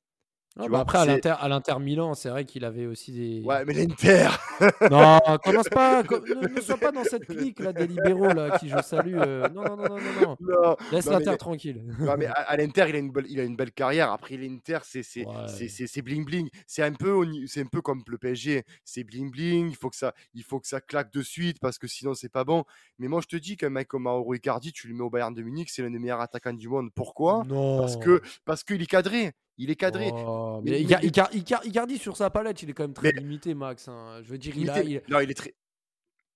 [0.58, 3.42] Ah bah après, à l'Inter, Milan, c'est vrai qu'il avait aussi des.
[3.42, 4.28] Ouais, mais l'Inter
[4.90, 8.68] Non, commence pas, ne, ne, sois pas dans cette clique là des libéraux là qui
[8.68, 9.16] je salue.
[9.16, 9.48] Euh...
[9.48, 10.76] Non, non, non, non, non, non.
[10.90, 11.36] Laisse l'Inter mais...
[11.38, 11.82] tranquille.
[11.98, 14.12] Non, mais à, à l'Inter, il a une belle, il a une belle carrière.
[14.12, 16.02] Après, l'Inter, c'est, ouais.
[16.02, 16.48] bling bling.
[16.66, 18.64] C'est un peu, un peu comme le PSG.
[18.84, 19.70] C'est bling bling.
[19.70, 22.28] Il faut que ça, il faut que ça claque de suite parce que sinon c'est
[22.28, 22.64] pas bon.
[22.98, 25.32] Mais moi, je te dis qu'un mec comme Mauro Icardi, tu le mets au Bayern
[25.32, 26.90] de Munich, c'est l'un des meilleurs attaquants du monde.
[26.94, 27.42] Pourquoi?
[27.46, 27.78] Non.
[27.78, 29.32] Parce que, parce qu'il est cadré.
[29.62, 30.10] Il est cadré.
[30.12, 33.20] Oh, mais, mais Icardi, Icardi, Icardi, sur sa palette, il est quand même très mais...
[33.20, 33.86] limité, Max.
[33.86, 34.20] Hein.
[34.24, 35.00] Je veux dire, il, a, il...
[35.08, 35.54] Non, il est très.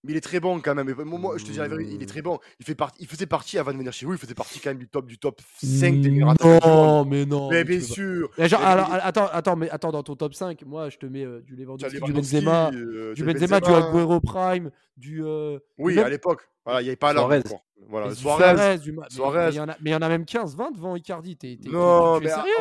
[0.06, 0.94] Mais il est très bon quand même.
[1.04, 2.38] Moi, je te dis la vérité, il est très bon.
[2.60, 4.70] Il, fait partie, il faisait partie avant de venir chez vous, il faisait partie quand
[4.70, 7.50] même du top du top 5 des meilleurs Non, mais non.
[7.50, 8.30] Mais bien sûr.
[8.38, 11.24] Mais genre, alors, attends, attends, mais attends, dans ton top 5, moi je te mets
[11.24, 15.24] euh, du Lewandowski, du Benzema, euh, du Benzema, du Aguero Prime, du.
[15.24, 16.48] euh, Oui, même- à l'époque.
[16.64, 17.12] Voilà, il n'y avait pas.
[17.12, 17.42] Suarez.
[17.88, 18.44] Voilà, Suarez.
[18.56, 19.50] Suarez, du Suarez.
[19.80, 21.36] Mais il y y en a même 15, 20 devant Icardi.
[21.36, 22.52] T'es, t'es- Non, tu es mais, sérieux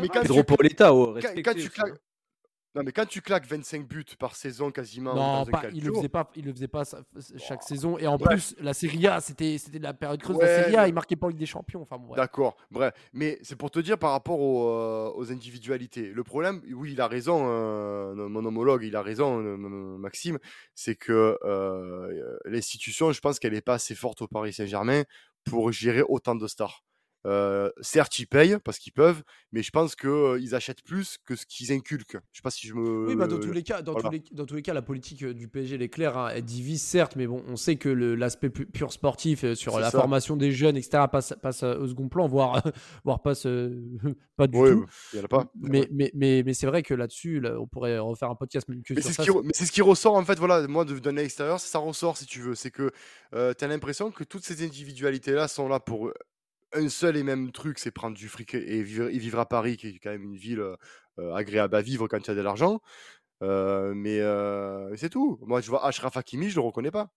[0.00, 1.94] mais quand Raph Pedro Paoletta, oh, Quand, quand tu claques.
[2.74, 5.12] Non, mais quand tu claques 25 buts par saison quasiment.
[5.14, 7.02] Non, pas, il le calcio, faisait pas, il le faisait pas ça-
[7.36, 7.98] chaque saison.
[7.98, 10.86] Et en plus, la Serie A, c'était, la période creuse de la Serie A.
[10.86, 11.82] Il marquait pas en Ligue des Champions.
[11.82, 12.16] Enfin, bon, bref.
[12.18, 12.94] D'accord, bref.
[13.12, 16.12] Mais c'est pour te dire par rapport aux, euh, aux individualités.
[16.12, 19.56] Le problème, oui, il a raison, euh, mon homologue, il a raison, euh,
[19.98, 20.38] Maxime,
[20.74, 21.36] c'est que
[22.44, 25.02] l'institution, je pense qu'elle n'est pas assez forte au Paris Saint-Germain
[25.44, 26.84] pour gérer autant de stars.
[27.26, 31.44] Euh, certes, ils payent parce qu'ils peuvent, mais je pense qu'ils achètent plus que ce
[31.44, 32.16] qu'ils inculquent.
[32.32, 33.08] Je sais pas si je me.
[33.08, 34.08] Oui, bah dans tous les cas, dans, voilà.
[34.08, 36.16] tous les, dans tous les cas, la politique euh, du PSG, elle est claire.
[36.16, 36.30] hein.
[36.34, 39.90] Elle divise, certes, mais bon, on sait que l'aspect pu- pur sportif euh, sur la
[39.90, 39.98] ça.
[39.98, 42.62] formation des jeunes, etc., passe, passe au second plan, voire,
[43.04, 43.42] voire passe
[44.36, 44.86] pas du Oui, tout.
[45.12, 45.52] il y en a pas.
[45.60, 48.82] Mais, mais, mais, mais c'est vrai que là-dessus, là, on pourrait refaire un podcast même
[48.82, 50.98] que Mais sur ce qui, mais c'est ce qui ressort en fait, voilà, moi de-
[50.98, 52.54] d'un extérieur, ça ressort si tu veux.
[52.54, 52.90] C'est que
[53.32, 56.10] tu as l'impression que toutes ces individualités-là sont là pour
[56.72, 59.76] un seul et même truc, c'est prendre du fric et vivre, et vivre à Paris,
[59.76, 60.62] qui est quand même une ville
[61.18, 62.80] euh, agréable à vivre quand tu as de l'argent.
[63.42, 65.38] Euh, mais euh, c'est tout.
[65.42, 67.08] Moi, je vois Ashraf Hakimi, je le reconnais pas.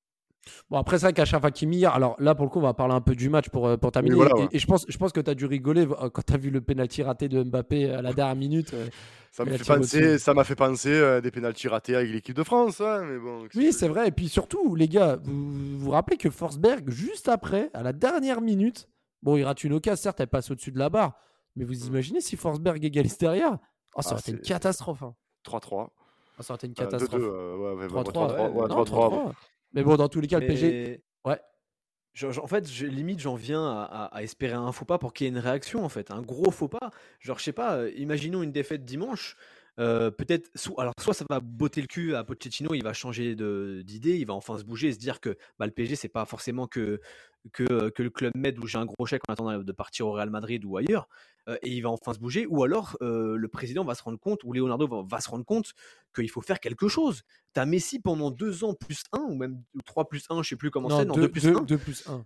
[0.70, 3.02] Bon, après, c'est vrai qu'Achraf Hakimi, alors là, pour le coup, on va parler un
[3.02, 4.16] peu du match pour, pour terminer.
[4.16, 4.48] voilà, et, ouais.
[4.52, 6.60] et je pense, je pense que tu as dû rigoler quand tu as vu le
[6.60, 8.76] penalty raté de Mbappé à la dernière minute.
[9.32, 12.44] Ça la fait penser, ça m'a fait penser à des pénaltys ratés avec l'équipe de
[12.44, 13.48] France, hein, mais bon.
[13.56, 14.10] Oui, c'est vrai.
[14.10, 17.94] Et puis surtout, les gars, vous vous, vous rappelez que Forsberg, juste après, à la
[17.94, 18.90] dernière minute,
[19.24, 21.18] bon, il rate une occasion, certes, elle passe au-dessus de la barre.
[21.56, 23.58] Mais vous imaginez si Forsberg égalise derrière?
[23.96, 25.02] Oh, Ça Ah, aurait été une catastrophe.
[25.04, 25.16] hein.
[25.44, 25.92] 3-3.
[26.38, 27.22] Ah, ça aurait été une Euh, 2-2, catastrophe.
[27.24, 28.14] euh, ouais, ouais, 3-3.
[28.28, 28.50] 3-3, ouais.
[28.50, 29.10] ouais, Non, 3-3.
[29.10, 29.34] 3-3.
[29.74, 31.04] Mais bon, dans tous les cas, le PG.
[31.26, 31.40] Ouais.
[32.14, 34.98] Je- je- en fait, je- limite, j'en viens à, à- à espérer un faux pas
[35.00, 36.92] pour qu'il y ait une réaction, en fait, un gros faux pas.
[37.20, 39.36] Genre, je sais pas, euh, imaginons une défaite dimanche.
[39.80, 43.36] Euh, peut-être, alors soit ça va botter le cul à Pochettino, il va changer
[43.84, 46.26] d'idée, il va enfin se bouger et se dire que bah, le PSG c'est pas
[46.26, 47.02] forcément que,
[47.52, 50.12] que, que le club Med où j'ai un gros chèque en attendant de partir au
[50.12, 51.08] Real Madrid ou ailleurs,
[51.50, 54.20] euh, et il va enfin se bouger, ou alors euh, le président va se rendre
[54.20, 55.74] compte, ou Leonardo va, va se rendre compte
[56.16, 57.24] qu'il faut faire quelque chose.
[57.54, 60.72] T'as Messi pendant deux ans plus un, ou même trois plus un, je sais plus
[60.72, 61.64] comment c'est, non, 2 deux plus un.
[61.66, 62.26] plus 1.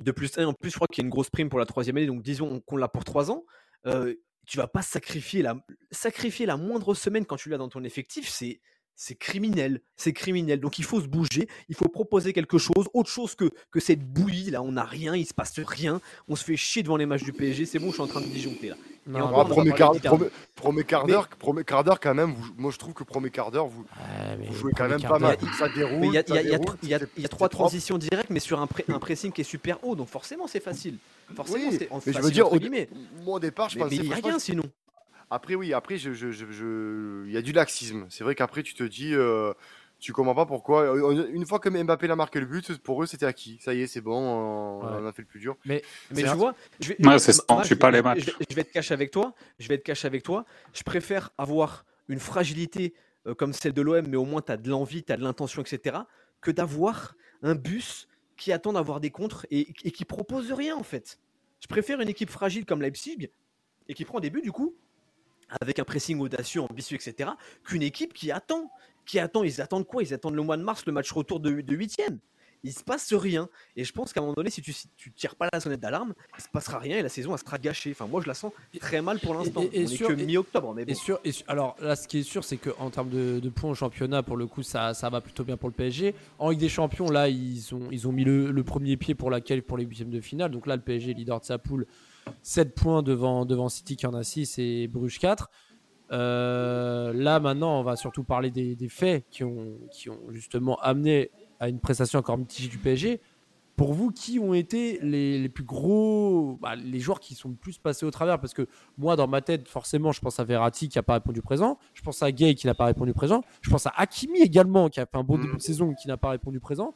[0.00, 1.66] 2 plus 1, en plus, je crois qu'il y a une grosse prime pour la
[1.66, 3.44] troisième année, donc disons qu'on l'a pour 3 ans.
[3.86, 4.14] euh,
[4.46, 8.28] tu vas pas sacrifier la, sacrifier la moindre semaine quand tu l'as dans ton effectif,
[8.28, 8.60] c'est.
[8.94, 10.60] C'est criminel, c'est criminel.
[10.60, 14.00] Donc il faut se bouger, il faut proposer quelque chose, autre chose que, que cette
[14.04, 14.50] bouillie.
[14.50, 16.00] Là, on n'a rien, il se passe rien.
[16.28, 17.66] On se fait chier devant les matchs du PSG.
[17.66, 18.76] C'est bon, je suis en train de disjoncter là.
[19.04, 20.16] Non, Et encore, premier, quart, d'Icardi.
[20.16, 22.32] premier, premier quart d'heure, premier quart d'heure quand même.
[22.34, 25.18] vous- moi, je trouve que premier quart d'heure, vous, Ouais, vous jouez quand même pas
[25.18, 25.36] mal.
[25.58, 26.04] Ça déroule.
[26.04, 27.56] Il y a, y a- y y trois propre.
[27.56, 30.60] transitions directes, mais sur un, pré- un pressing qui est super haut, donc forcément c'est
[30.60, 30.98] facile.
[31.34, 32.56] Forcément, Oui, c'est en- mais je veux dire, au,
[33.24, 34.62] moi au départ, je Mais pensais mais il n'y a rien sinon.
[35.32, 38.06] Après, oui, après, je, je, je, je- il y a du laxisme.
[38.10, 39.52] C'est vrai qu'après, tu te dis, euh,
[39.98, 40.82] tu comprends pas pourquoi.
[40.82, 43.58] Euh, Une fois que Mbappé l'a marqué le but, pour eux, c'était acquis.
[43.62, 44.92] Ça y est, c'est bon, on, Ouais.
[45.00, 45.56] on a fait le plus dur.
[45.64, 48.18] Mais C'est tu vois, je vais, Ouais, c'est je- ça, je pas les je- matchs.
[48.20, 49.34] Je, vais- je vais être cash avec toi.
[49.58, 50.44] Je vais être cash avec toi.
[50.74, 52.92] Je préfère avoir une fragilité
[53.26, 55.22] euh, comme celle de l'OM, mais au moins tu as de l'envie, tu as de
[55.22, 55.96] l'intention, etc.,
[56.40, 60.82] que d'avoir un bus qui attend d'avoir des contres et, et qui propose rien en
[60.82, 61.20] fait.
[61.60, 63.30] Je préfère une équipe fragile comme Leipzig
[63.88, 64.74] et qui prend des buts du coup
[65.60, 67.30] avec un pressing audacieux, ambitieux, etc.,
[67.64, 68.70] qu'une équipe qui attend.
[69.04, 70.02] Qui attend, ils attendent quoi?
[70.04, 72.00] Ils attendent le mois de mars, le match retour de, de 8
[72.62, 73.48] Il se passe rien.
[73.74, 75.80] Et je pense qu'à un moment donné, si tu, si tu tires pas la sonnette
[75.80, 77.90] d'alarme, il se passera rien et la saison elle sera gâchée.
[77.90, 79.62] Enfin, moi je la sens très mal pour l'instant.
[79.72, 80.92] et- et On est que mi-octobre, mais bon.
[80.92, 83.48] Et sûr, et sûr- alors là, ce qui est sûr, c'est qu'en termes de, de
[83.48, 86.14] points au championnat, pour le coup, ça, ça va plutôt bien pour le PSG.
[86.38, 89.30] En Ligue des Champions, là, ils ont, ils ont mis le, le premier pied pour
[89.32, 90.52] laquelle pour les huitièmes de finale.
[90.52, 91.86] Donc là, le PSG, leader de sa poule,
[92.42, 95.50] 7 points devant, devant City qui en a 6 et Bruges 4.
[96.12, 100.76] Euh, là, maintenant, on va surtout parler des, des faits qui ont, qui ont justement
[100.80, 101.30] amené
[101.60, 103.20] à une prestation encore mitigée du PSG.
[103.76, 107.54] Pour vous, qui ont été les, les plus gros, bah, les joueurs qui sont le
[107.54, 108.38] plus passés au travers?
[108.38, 108.66] Parce que
[108.98, 111.78] moi, dans ma tête, forcément, je pense à Verratti qui n'a pas répondu présent.
[111.94, 113.42] Je pense à Gay qui n'a pas répondu présent.
[113.62, 115.44] Je pense à Hakimi également qui a fait un bon Mhm.
[115.46, 116.94] début de saison qui n'a pas répondu présent.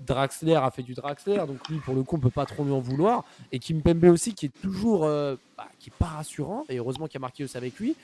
[0.00, 2.72] Draxler a fait du Draxler, donc lui, pour le coup, on peut pas trop lui
[2.72, 3.24] en vouloir.
[3.52, 6.64] Et Kimpembe aussi, qui est toujours, euh, bah, qui est pas rassurant.
[6.68, 7.96] Et heureusement qu'il a marqué aussi avec lui.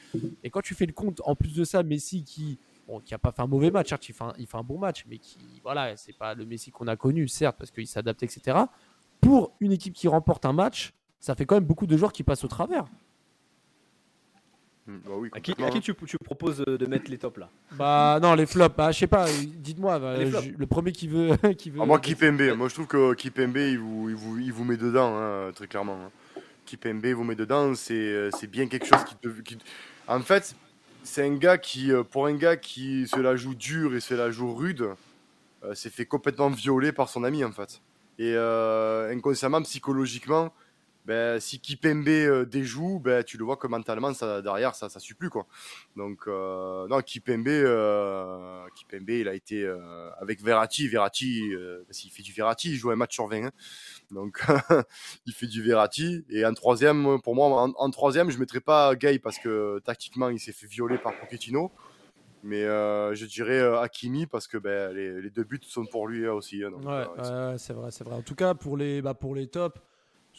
[0.42, 3.18] Et quand tu fais le compte, en plus de ça, Messi qui, bon, qui a
[3.18, 5.18] pas fait un mauvais match, certes, il fait un, il fait un bon match, mais
[5.18, 8.58] qui, voilà, c'est pas le Messi qu'on a connu, certes, parce qu'il s'adapte, etc.
[9.20, 12.22] Pour une équipe qui remporte un match, ça fait quand même beaucoup de joueurs qui
[12.22, 12.84] passent au travers.
[14.86, 17.48] Mm, bah oui, À qui, à qui tu, tu proposes de mettre les tops là
[17.72, 18.76] Bah non, les flops.
[18.76, 19.26] Bah, je sais pas.
[19.30, 19.98] Dites-moi.
[19.98, 21.80] bah, le premier qui veut, qui veut.
[21.82, 24.76] Ah, moi, Kipembe, moi je trouve que Kipembe, il vous, il vous, il vous met
[24.76, 25.98] dedans, hein, très clairement.
[26.04, 26.10] hein.
[26.66, 29.28] Kipembe vous met dedans, c'est bien quelque chose qui te.
[29.40, 29.58] qui-
[30.06, 30.54] En fait,
[31.02, 34.12] c'est un gars qui, euh, pour un gars qui se la joue dur et se
[34.14, 34.86] la joue rude,
[35.64, 37.80] euh, s'est fait complètement violer par son ami en fait.
[38.18, 40.52] Et euh, inconsciemment, psychologiquement,
[41.04, 45.00] ben, si Kipembe euh, déjoue, ben, tu le vois que mentalement, ça, derrière, ça ne
[45.00, 45.28] suit plus.
[45.30, 45.46] Quoi.
[45.96, 50.88] Donc, euh, non, Kipembe, euh, Kipembe, il a été euh, avec Verratti.
[50.88, 53.44] Verratti, euh, parce qu'il fait du Verratti, il joue un match sur 20.
[53.46, 53.50] hein.
[54.10, 54.42] Donc,
[55.26, 56.24] il fait du Verratti.
[56.30, 59.80] Et en troisième, pour moi, en, en troisième, je ne mettrais pas Gay parce que
[59.84, 61.70] tactiquement, il s'est fait violer par Pochettino.
[62.42, 66.08] Mais euh, je dirais euh, Hakimi parce que ben, les, les deux buts sont pour
[66.08, 66.62] lui hein, aussi.
[66.62, 66.72] hein.
[66.84, 68.14] Ouais, euh, ouais, c'est vrai, c'est vrai.
[68.16, 69.80] En tout cas, pour les, bah, pour les tops,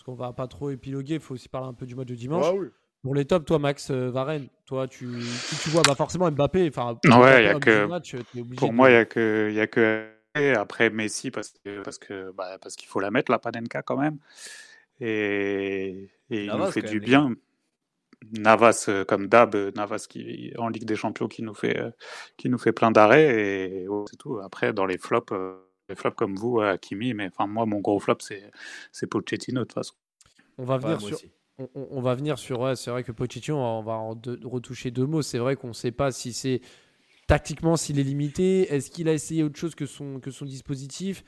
[0.06, 2.46] qu'on va pas trop épiloguer, il faut aussi parler un peu du match de dimanche.
[2.48, 2.68] Ah oui.
[3.02, 6.68] Pour les tops, toi, Max euh, Varenne, toi, tu, qui tu vois bah, forcément Mbappé.
[6.70, 8.15] Enfin, Ouais, y a que- match,
[8.58, 11.54] Pour de- moi, il n'y a que, il y a que et après Messi parce
[11.63, 14.18] que parce que bah, parce qu'il faut la mettre la Panenka quand même
[15.00, 17.32] et, et il Navas, nous fait du même, bien.
[18.34, 21.91] Navas euh, comme d'hab, Navas qui en Ligue des Champions qui nous fait euh,
[22.38, 23.28] qui nous fait plein d'arrêts
[23.84, 24.39] et ouais, c'est tout.
[24.39, 25.56] Après dans les flops, euh,
[25.89, 28.50] les flops comme vous, euh, Hakimi, mais enfin moi mon gros flop c'est
[28.91, 29.93] c'est Pochettino de toute façon.
[30.58, 31.32] On va venir sur, aussi.
[31.58, 32.60] on, on- on va venir sur.
[32.62, 34.10] ouais, c'est vrai que Pochettino, on va en
[34.43, 35.21] retoucher deux mots.
[35.21, 36.62] C'est vrai qu'on ne sait pas si c'est
[37.28, 38.74] tactiquement s'il est limité.
[38.74, 41.24] Est-ce qu'il a essayé autre chose que son, que son dispositif?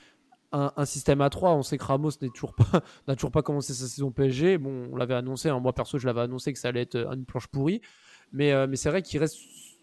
[0.50, 3.42] Un, un système à 3 On sait que Ramos n'est toujours pas, n'a toujours pas
[3.42, 4.56] commencé sa saison PSG.
[4.58, 5.50] Bon, on l'avait annoncé.
[5.50, 7.82] hein, moi perso, je l'avais annoncé que ça allait être euh, une planche pourrie.
[8.32, 9.36] Mais, euh, mais c'est vrai qu'il reste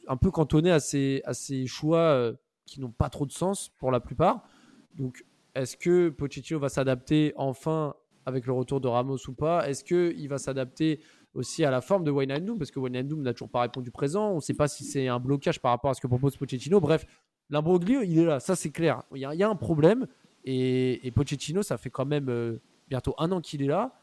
[0.07, 2.33] un peu cantonné à ses, à ses choix euh,
[2.65, 4.47] qui n'ont pas trop de sens pour la plupart.
[4.97, 9.67] Donc, est-ce que Pochettino va s'adapter enfin avec le retour de Ramos ou pas?
[9.69, 10.99] Est-ce qu'il va s'adapter
[11.33, 12.57] aussi à la forme de Wijnaldum?
[12.57, 14.31] Parce que Wijnaldum n'a toujours pas répondu présent.
[14.31, 16.79] On ne sait pas si c'est un blocage par rapport à ce que propose Pochettino.
[16.79, 17.05] Bref,
[17.49, 18.39] l'imbroglio, il est là.
[18.39, 19.03] Ça, c'est clair.
[19.13, 20.07] Il y, a, un problème.
[20.43, 22.57] Et, et Pochettino, ça fait quand même euh,
[22.89, 23.93] bientôt un an qu'il est là.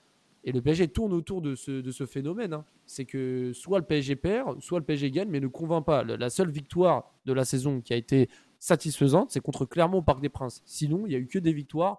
[0.45, 2.53] Et le PSG tourne autour de ce, phénomène.
[2.53, 2.65] hein.
[2.85, 6.03] C'est que soit le PSG perd, soit le PSG gagne, mais ne convainc pas.
[6.03, 8.29] La seule victoire de la saison qui a été
[8.63, 10.63] satisfaisante, c'est contre Clermont au Parc des Princes.
[10.65, 11.99] Sinon, il n'y a eu que des victoires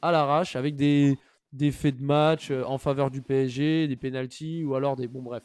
[0.00, 1.18] à l'arrache avec des,
[1.52, 5.06] des faits de match euh, en faveur du PSG, des pénalties ou alors des.
[5.06, 5.42] Bon, bref.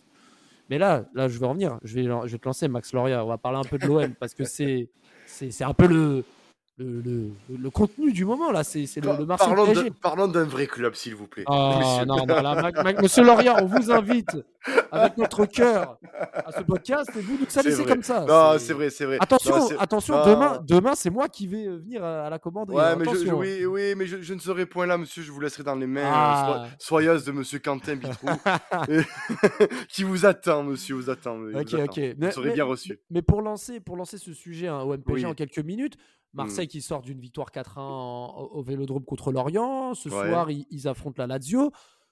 [0.70, 1.80] Mais là, là, je vais revenir.
[1.84, 3.26] Je vais, je vais te lancer, Max Loria.
[3.26, 4.88] On va parler un peu de l'OM parce que c'est,
[5.26, 6.24] c'est, c'est un peu le,
[6.78, 8.64] le, le, le contenu du moment là.
[8.64, 11.44] C'est, le, le Marseille Parlons de- Parlons d'un vrai club, s'il vous plaît.
[11.48, 12.06] Ah Messieurs.
[12.06, 14.30] non, non, là, Mac- Mac- Monsieur Loria, on vous invite
[14.92, 16.00] avec notre cœur
[16.34, 18.26] à ce podcast et vous nous salissez comme ça.
[18.26, 19.18] Non, c'est vrai, c'est vrai.
[19.20, 20.26] Attention, Non, attention, non.
[20.26, 22.76] demain, demain c'est moi qui vais euh, venir à, à la commanderie.
[22.78, 23.38] Ouais, hein, mais je, je- attention.
[23.38, 25.22] oui, oui, mais je, je ne serai point là, monsieur.
[25.22, 26.50] Je vous laisserai dans les mains Ah.
[26.50, 28.28] euh, soi- soyeuses de monsieur Quentin Bitrou,
[28.90, 29.02] et-
[29.90, 31.38] qui vous attend, monsieur, vous attend.
[31.38, 31.84] vous Ok, attend.
[31.84, 32.00] ok.
[32.00, 33.00] Vous Mais- serez mais- bien reçu.
[33.12, 35.26] Mais pour lancer, pour lancer ce sujet hein, au MPG Oui.
[35.28, 35.98] en quelques minutes,
[36.34, 39.94] Marseille qui sort d'une victoire 4-1 en- au, au Vélodrome contre Lorient.
[39.94, 40.30] Ce Ouais.
[40.30, 41.72] soir, ils, ils affrontent la Lazio.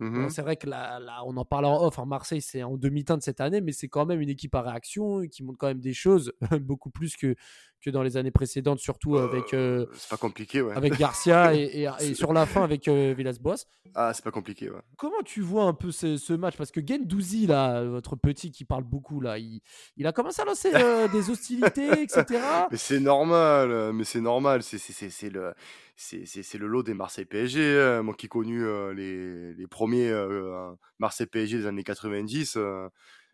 [0.09, 1.97] Bon, c'est vrai que là, là, on en parle en off.
[2.05, 5.43] Marseille, c'est en demi-teinte cette année, mais c'est quand même une équipe à réaction qui
[5.43, 7.35] montre quand même des choses beaucoup plus que,
[7.81, 10.73] que dans les années précédentes, surtout avec, euh, C'est pas compliqué, ouais.
[10.75, 13.65] avec Garcia et, et- et sur la fin avec euh, Villas-Boas.
[13.95, 14.79] Ah, c'est pas compliqué, ouais.
[14.97, 16.55] Comment tu vois un peu ce, ce match?
[16.57, 19.61] Parce que Gendouzi, là, votre petit qui parle beaucoup, là, il,
[19.97, 22.23] il a commencé à lancer euh, des hostilités, etc.
[22.71, 25.53] Mais c'est normal, euh, mais c'est normal, c'est le,
[26.01, 27.79] c'est le lot des Marseille PSG.
[27.81, 28.01] hein.
[28.03, 32.89] Moi qui ai connu euh, les, les premiers euh, Marseille PSG des années 90, euh,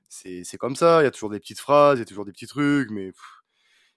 [0.09, 2.31] c'est comme ça, il y a toujours des petites phrases, il y a toujours des
[2.33, 3.11] petits trucs, mais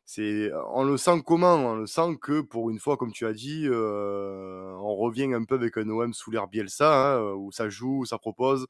[0.07, 1.55] c'est, on le sent comment?
[1.55, 5.45] On le sent que pour une fois, comme tu as dit, euh, on revient un
[5.45, 8.67] peu avec un OM sous l'air Bielsa, hein, où ça joue, où ça propose.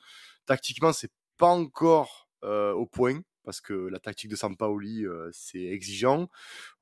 [0.47, 5.59] Tactiquement, c'est pas encore euh, au point parce que la tactique de Sampaoli, euh, c'est
[5.65, 6.29] exigeant.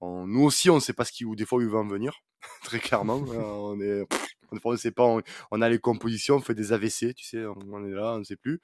[0.02, 1.78] On- nous aussi, on ne sait pas ce qui, ou des fois où il va
[1.78, 2.12] en venir,
[2.62, 3.24] très clairement.
[3.28, 4.04] Euh, on est,
[4.52, 5.04] ne sait pas.
[5.04, 8.12] On, on a les compositions, on fait des AVC, tu sais, on, on est là,
[8.16, 8.60] on ne sait plus.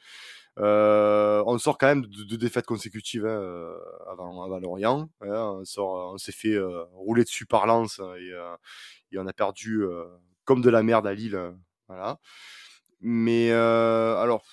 [0.59, 3.75] Euh, on sort quand même de deux défaites consécutives hein, euh,
[4.13, 5.09] avant, avant Lorient.
[5.23, 5.63] hein.
[5.79, 8.55] on s'est fait euh, rouler dessus par Lens et, euh,
[9.13, 9.83] et on a perdu
[10.45, 11.41] comme de la merde à Lille.
[11.89, 12.21] voilà.
[13.01, 14.45] Mais alors,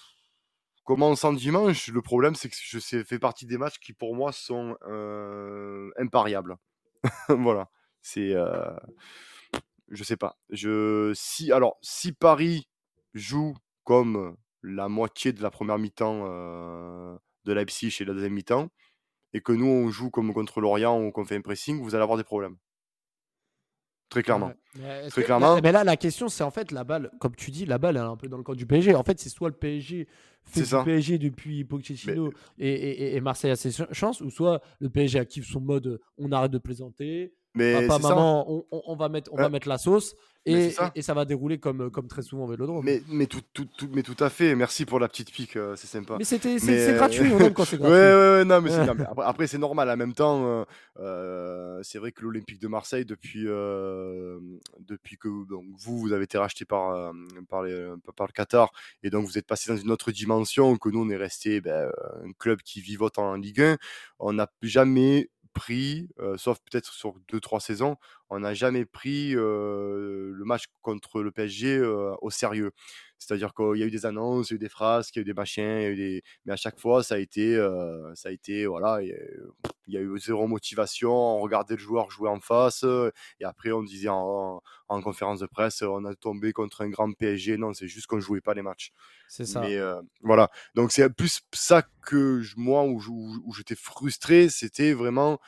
[0.83, 4.15] comment on sent dimanche Le problème, c'est que je fait partie des matchs qui, pour
[4.15, 6.57] moi, sont euh, impariables.
[7.29, 7.69] voilà.
[8.01, 8.33] C'est.
[8.33, 8.75] Euh,
[9.89, 10.37] je sais pas.
[10.49, 12.67] Je, si, alors, si Paris
[13.13, 18.69] joue comme la moitié de la première mi-temps euh, de Leipzig et la deuxième mi-temps,
[19.33, 22.03] et que nous, on joue comme contre Lorient ou qu'on fait un pressing, vous allez
[22.03, 22.57] avoir des problèmes.
[24.11, 24.51] Très clairement.
[24.77, 25.07] Ouais.
[25.09, 25.55] Très clairement.
[25.55, 27.95] là- Mais là, la question, c'est en fait la balle, comme tu dis, la balle
[27.97, 28.93] elle est un peu dans le camp du PSG.
[28.93, 30.07] En fait, c'est soit le PSG
[30.43, 30.83] fait du ça.
[30.83, 35.17] PSG depuis Pochettino et, et- et Marseille a ses ch- chances, ou soit le PSG
[35.17, 39.43] active son mode on arrête de plaisanter, Mais papa, maman, on, va mettre, on Ouais.
[39.43, 40.13] va mettre la sauce
[40.45, 40.91] et, ça.
[40.95, 42.83] et- ça va dérouler comme, comme très souvent au Vélodrome.
[42.83, 44.55] Mais, mais, tout, tout, tout- mais tout à fait.
[44.55, 46.15] Merci pour la petite pique, euh, c'est sympa.
[46.17, 47.93] Mais c'était, c'est, euh, gratuit, on aime quand c'est gratuit.
[47.93, 48.85] ouais, ouais, non, mais, c'est- Ouais.
[48.87, 49.89] non, mais après, après, c'est normal.
[49.89, 50.63] En même temps, euh,
[50.99, 54.39] euh, c'est vrai que l'Olympique de Marseille, depuis, euh,
[54.79, 57.11] depuis que donc, vous, vous avez été racheté par, euh,
[57.49, 58.71] par, les- par le Qatar,
[59.03, 61.71] et donc vous êtes passé dans une autre dimension, que nous, on est resté ben,
[61.71, 61.91] euh,
[62.25, 63.77] un club qui vivote en Ligue 1.
[64.19, 67.97] On n'a jamais pris, sauf peut-être sur deux trois saisons,
[68.29, 71.79] on n'a jamais pris le match contre le PSG
[72.21, 72.71] au sérieux.
[73.21, 75.19] C'est-à-dire qu'il y a eu des annonces, il y a eu des phrases, il y
[75.19, 76.23] a eu des machins, il y a eu des...
[76.45, 79.09] mais à chaque fois, ça a été, euh, ça a été voilà, il
[79.87, 82.83] y a- eu zéro motivation, on regardait le joueur jouer en face,
[83.39, 87.11] et après on disait en, en conférence de presse, on a tombé contre un grand
[87.13, 87.57] PSG.
[87.57, 88.91] Non, c'est juste qu'on jouait pas les matchs.
[89.27, 89.61] C'est ça.
[89.61, 93.75] Mais euh, voilà, donc c'est plus ça que je- moi où, je- où- où j'étais
[93.75, 95.39] frustré, c'était vraiment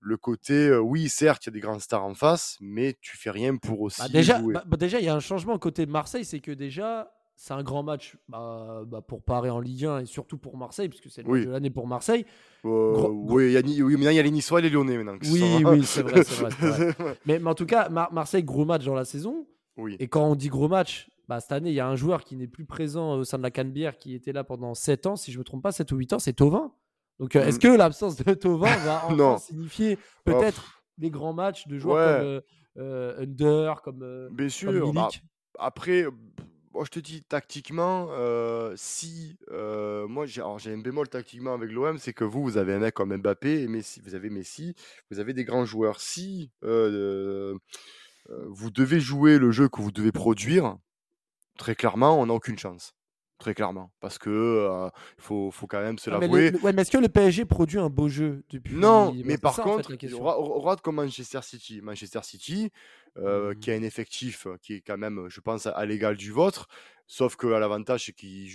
[0.00, 3.16] le côté, euh, oui, certes, il y a des grands stars en face, mais tu
[3.16, 4.54] fais rien pour aussi Bah, déjà, jouer.
[4.54, 7.10] bah, bah, déjà, il y a un changement côté de Marseille, c'est que déjà,
[7.40, 10.88] c'est un grand match bah, bah, pour parer en Ligue 1 et surtout pour Marseille,
[10.88, 11.38] puisque c'est le Oui.
[11.38, 12.26] match de l'année pour Marseille.
[12.64, 14.62] Euh, gros- oui, il y a, ni- oui, maintenant il y a les Niçois et
[14.62, 15.16] les Lyonnais maintenant.
[15.30, 16.94] Oui, sont- oui, c'est vrai, vrai,
[17.26, 19.46] Mais, mais en tout cas, Mar- Marseille, gros match dans la saison.
[19.76, 19.96] oui.
[20.00, 22.34] Et quand on dit gros match, bah, cette année, il y a un joueur qui
[22.36, 25.30] n'est plus présent au sein de la Canebière, qui était là pendant 7 ans, si
[25.30, 26.72] je ne me trompe pas, 7 ou 8 ans, c'est Tovin.
[27.20, 27.60] Donc, euh, est-ce Mm.
[27.60, 29.02] que l'absence de Tovin va
[29.36, 32.42] enfin signifier peut-être des grands matchs de joueurs Ouais.
[32.74, 33.98] comme euh, Under, comme,
[34.32, 34.92] Bien comme sûr.
[34.92, 35.08] bah,
[35.58, 36.06] après,
[36.78, 41.52] moi je te dis tactiquement, euh, si euh, moi j'ai alors, j'ai un bémol tactiquement
[41.54, 44.30] avec l'OM, c'est que vous vous avez un mec comme Mbappé et Messi, vous avez
[44.30, 44.76] Messi,
[45.10, 46.00] vous avez des grands joueurs.
[46.00, 47.52] Si euh,
[48.46, 50.76] vous devez jouer le jeu que vous devez produire,
[51.58, 52.94] très clairement, on n'a aucune chance.
[53.38, 56.50] Très clairement, parce que faut, faut quand même se Ah, mais, l'avouer.
[56.50, 59.54] le- ouais, mais est-ce que le PSG produit un beau jeu depuis Non, mais par
[59.54, 61.80] ça, en fait, contre, regarde comme Manchester City.
[61.80, 62.72] Manchester City,
[63.24, 66.68] euh, qui a un effectif qui est quand même, je pense, à, l'égal du vôtre.
[67.10, 68.48] Sauf que l'avantage, c'est qu'ils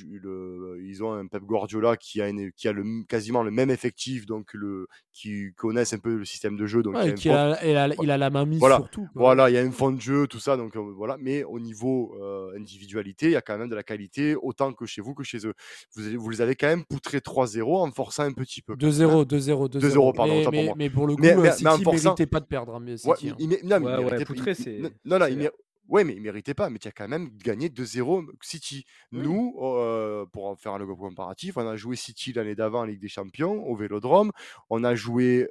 [0.83, 4.27] ils ont un Pep Guardiola qui a, une- qui a le, quasiment le même effectif,
[4.27, 6.83] donc le, qui connaissent un peu le système de jeu.
[6.83, 9.07] Donc Ouais, il a qui il, a, il a la main mise Voilà, sur tout.
[9.11, 9.21] quoi.
[9.23, 11.17] voilà, il y a un fond de jeu, tout ça, donc voilà.
[11.19, 14.85] Mais au niveau euh, individualité, il y a quand même de la qualité, autant que
[14.85, 15.53] chez vous que chez eux.
[15.95, 18.75] Vous, vous les avez quand même poutré 3-0 en forçant un petit peu.
[18.75, 19.23] quand même, hein.
[19.23, 19.79] 2-0, 2-0, 2-0.
[19.79, 20.73] 2-0, pardon, mais, autant pour mais, moi.
[20.77, 22.45] mais pour le coup, Mais- euh, mais- City mais en ne forçant- méritait pas de
[22.45, 22.75] perdre.
[22.75, 23.35] hein, mais Ouais, hein.
[23.39, 25.51] il, il- non, Ouais, il poutré, il- c'est- non, non, il sévère.
[25.51, 26.69] mér- ouais, mais il méritait pas.
[26.69, 28.85] Mais tu as quand même gagné 2-0 City.
[29.11, 29.19] Oui.
[29.23, 33.09] Nous, euh, pour faire le comparatif, on a joué City l'année d'avant en Ligue des
[33.09, 34.31] Champions au Vélodrome.
[34.69, 35.49] On a joué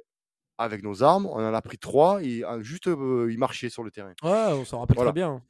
[0.59, 1.25] avec nos armes.
[1.25, 4.13] On en a pris 3 et euh, juste euh, il marchait sur le terrain.
[4.23, 5.11] Ouais, on s'en rappelle Voilà.
[5.11, 5.41] très bien.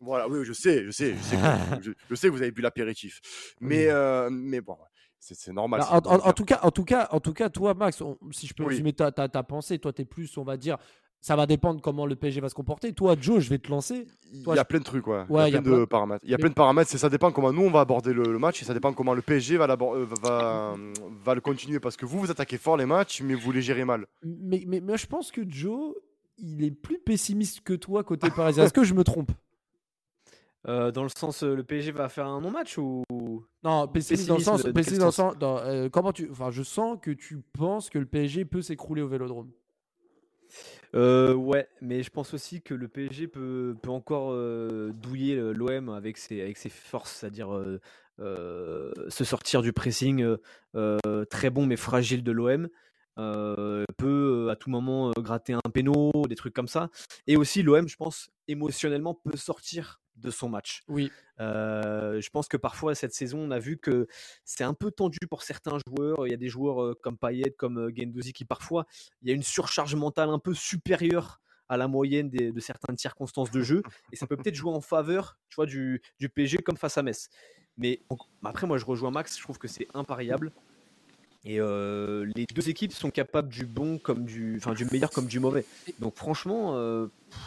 [0.00, 1.42] Voilà, oui, je sais, je sais, je sais, que,
[1.82, 3.20] je, je sais que vous avez bu l'apéritif.
[3.60, 3.90] Mais, Oui.
[3.90, 4.76] euh, mais bon,
[5.18, 5.80] c'est normal.
[5.80, 8.46] Bah, c'est en, tout cas, en, tout cas, en tout cas, toi, Max, on- si
[8.46, 8.70] je peux Oui.
[8.70, 10.76] résumer ta, ta, ta pensée, toi, tu es plus, on va dire,
[11.26, 12.92] ça va dépendre comment le PSG va se comporter.
[12.92, 14.06] Toi, Joe, je vais te lancer.
[14.30, 15.24] Il y a je- plein de trucs, ouais.
[15.30, 16.22] Ouais, il y a plein de paramètres.
[16.22, 16.90] Il y a Mais- plein de paramètres.
[16.90, 19.14] C'est ça dépend comment nous on va aborder le, le match et ça dépend comment
[19.14, 20.74] le PSG va, euh, va,
[21.24, 23.86] va le continuer parce que vous vous attaquez fort les matchs, mais vous les gérez
[23.86, 24.06] mal.
[24.22, 25.94] Mais, mais, mais je pense que Joe,
[26.36, 28.64] il est plus pessimiste que toi côté parisien.
[28.64, 29.32] Est-ce que je me trompe?
[30.68, 33.02] Euh, dans le sens, euh, le PSG va faire un non-match ou
[33.62, 34.62] Non, pessimiste dans le Pessimisme sens.
[34.62, 35.32] de- de quel pessimiste dans le sens?
[35.32, 38.60] sens dans, euh, comment tu, enfin, je sens que tu penses que le PSG peut
[38.60, 39.50] s'écrouler au Vélodrome.
[40.94, 45.88] Euh, ouais, mais je pense aussi que le PSG peut, encore euh, douiller le- l'OM
[45.90, 46.40] avec ses,
[46.70, 47.80] forces, c'est-à-dire euh,
[48.20, 50.36] euh, se sortir du pressing euh,
[50.76, 52.68] euh, très bon mais fragile de l'OM.
[53.18, 56.90] Euh, peut euh, à tout moment euh, gratter un péno, des trucs comme ça.
[57.26, 60.82] Et aussi l'OM, je pense, émotionnellement peut sortir de son match.
[60.88, 61.10] Oui.
[61.40, 64.06] Euh, je pense que parfois cette saison, on a vu que
[64.44, 66.26] c'est un peu tendu pour certains joueurs.
[66.26, 68.86] Il y a des joueurs euh, comme Payet, comme euh, Guendouzi qui parfois
[69.22, 72.98] il y a une surcharge mentale un peu supérieure à la moyenne des- de certaines
[72.98, 76.58] circonstances de jeu et ça peut peut-être jouer en faveur, tu vois, du, du PSG
[76.58, 77.28] comme face à Metz.
[77.76, 78.00] Mais
[78.44, 79.36] après, moi, je rejoins Max.
[79.36, 80.52] Je trouve que c'est impariable.
[81.46, 85.26] Et euh, les deux équipes sont capables du bon comme du, enfin, du meilleur comme
[85.26, 85.64] du mauvais.
[85.98, 87.38] Donc franchement, euh, pff,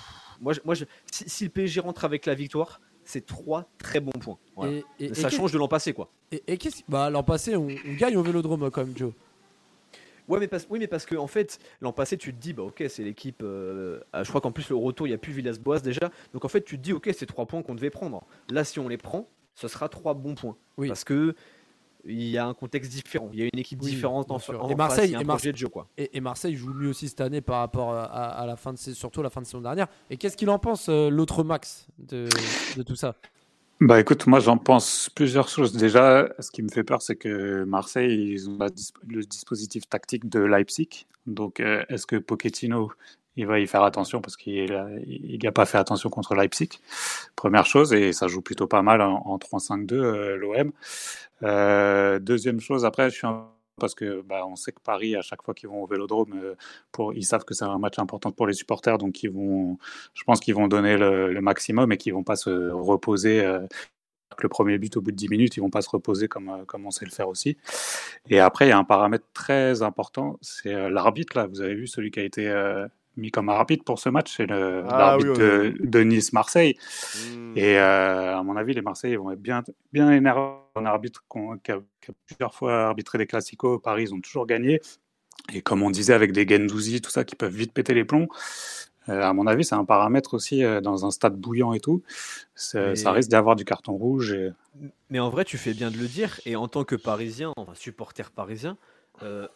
[0.42, 4.00] moi, je- moi, je- si, si le PSG rentre avec la victoire, c'est trois très
[4.00, 4.38] bons points.
[4.56, 4.80] Voilà.
[5.00, 6.10] Et, Ça change de l'an passé, quoi.
[6.32, 6.44] Et,
[6.90, 9.14] bah, l'an passé, on, on gagne au Vélodrome quand même, Joe.
[10.28, 12.64] Ouais, mais parce, oui, mais parce que en fait, l'an passé, tu te dis, bah
[12.64, 13.42] ok, c'est l'équipe.
[13.44, 16.12] euh, ah, je crois qu'en plus le retour, il n'y a plus Villas-Boas déjà.
[16.34, 18.26] Donc en fait, tu te dis, ok, c'est trois points qu'on devait prendre.
[18.50, 20.58] Là, si on les prend, ce sera trois bons points.
[20.78, 20.90] Oui.
[20.90, 21.34] Parce que
[22.08, 23.30] il y a un contexte différent.
[23.34, 25.68] Il y a une équipe Oui, différente en, en Et Marseille- et projet de jeu
[25.68, 25.88] quoi.
[25.98, 28.78] Et, et Marseille joue mieux aussi cette année par rapport à, à la fin de
[28.78, 29.88] saison, surtout la fin de saison dernière.
[30.10, 32.28] Et qu'est-ce qu'il en pense, euh, l'autre Max, de,
[32.76, 33.16] de tout ça?
[33.80, 35.74] Bah écoute, moi j'en pense plusieurs choses.
[35.74, 39.88] Déjà, ce qui me fait peur, c'est que Marseille, ils ont la dis- le dispositif
[39.88, 41.06] tactique de Leipzig.
[41.28, 42.90] Donc, euh, est-ce que Pochettino,
[43.38, 46.70] il va y faire attention parce qu'il a- il a pas fait attention contre Leipzig
[47.36, 50.72] Première chose, et ça joue plutôt pas mal en, en 3-5-2, euh, l'OM.
[51.44, 53.48] Euh, deuxième chose, après, je suis un
[53.80, 56.56] parce que bah, on sait que Paris, à chaque fois qu'ils vont au Vélodrome, euh,
[57.14, 59.78] ils savent que c'est un match important pour les supporters, donc ils vont,
[60.16, 63.44] je pense qu'ils vont donner le, maximum et qu'ils vont pas se reposer.
[64.42, 66.92] le premier but au bout de 10 minutes, ils vont pas se reposer comme, on
[66.92, 67.58] sait le faire aussi.
[68.30, 71.38] Et après, il y a un paramètre très important, c'est l'arbitre.
[71.38, 72.48] Là, vous avez vu celui qui a été
[73.18, 76.78] mis comme arbitre pour ce match, c'est le- Ah l'arbitre oui, de, de Nice-Marseille.
[77.34, 77.54] Hmm.
[77.58, 80.42] Et euh, à mon avis, les Marseillais vont être bien, bien énervés.
[80.76, 81.24] Un arbitre
[81.64, 81.80] qui a,
[82.28, 84.80] plusieurs fois arbitré des classicos, Paris, ils ont toujours gagné.
[85.54, 88.28] Et comme on disait, avec des Gendouzi, tout ça, qui peuvent vite péter les plombs.
[89.10, 92.04] euh, à mon avis, c'est un paramètre aussi euh, dans un stade bouillant et tout.
[92.76, 94.34] Mais- Ça risque d'avoir du carton rouge.
[94.34, 94.52] Et...
[95.10, 96.40] Mais en vrai, tu fais bien de le dire.
[96.46, 98.78] Et en tant que Parisien, enfin supporter parisien,
[99.24, 99.48] euh,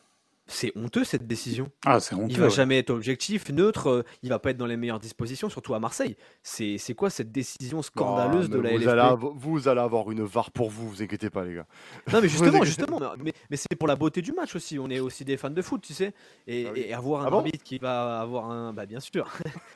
[0.52, 1.72] c'est honteux cette décision.
[1.86, 2.41] Ah, c'est Il honteux.
[2.41, 2.49] va ouais.
[2.49, 3.88] jamais être objectif, neutre.
[3.89, 6.16] euh, il va pas être dans les meilleures dispositions, surtout à Marseille.
[6.43, 9.82] C'est c'est quoi cette décision scandaleuse Non, de la vous LFP allez, avoir, vous allez
[9.82, 11.68] avoir une VAR pour vous, vous inquiétez pas les gars.
[12.12, 14.78] Non mais justement, justement, mais, mais c'est pour la beauté du match aussi.
[14.80, 16.14] On est aussi des fans de foot, tu sais,
[16.47, 16.82] et, Ah oui.
[16.88, 19.30] et avoir un Ah bon arbitre qui va avoir un, bah bien sûr,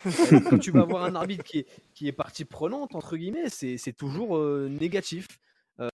[0.49, 3.78] quand tu vas avoir un arbitre qui est qui est partie prenante entre guillemets, c'est
[3.78, 5.28] c'est toujours euh, négatif.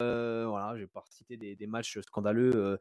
[0.02, 2.78] Euh, voilà, je vais pas citer des, des matchs scandaleux, euh,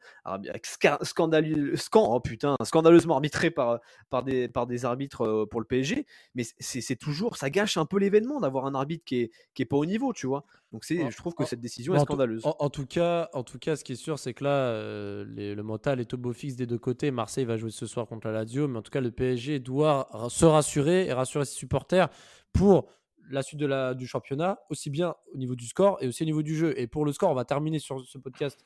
[0.62, 3.80] sca- scandaleux, scan, oh putain, scandaleusement arbitrés par
[4.10, 7.86] par des par des arbitres euh, pour le PSG, mais c'est toujours, ça gâche un
[7.86, 10.44] peu l'événement d'avoir un arbitre qui est qui est pas au niveau, tu vois.
[10.72, 12.44] Donc c'est, je trouve que cette décision est scandaleuse.
[12.46, 15.24] En, en tout cas, en tout cas, ce qui est sûr, c'est que là, euh,
[15.28, 17.10] les- le mental est au beau fixe des deux côtés.
[17.10, 20.08] Marseille va jouer ce soir contre la Lazio, mais en tout cas, le PSG doit
[20.28, 22.08] se rassurer et rassurer ses supporters
[22.52, 22.88] pour
[23.30, 26.26] la suite de la, du championnat, aussi bien au niveau du score et aussi au
[26.26, 26.78] niveau du jeu.
[26.78, 28.64] Et pour le score, on va terminer sur ce podcast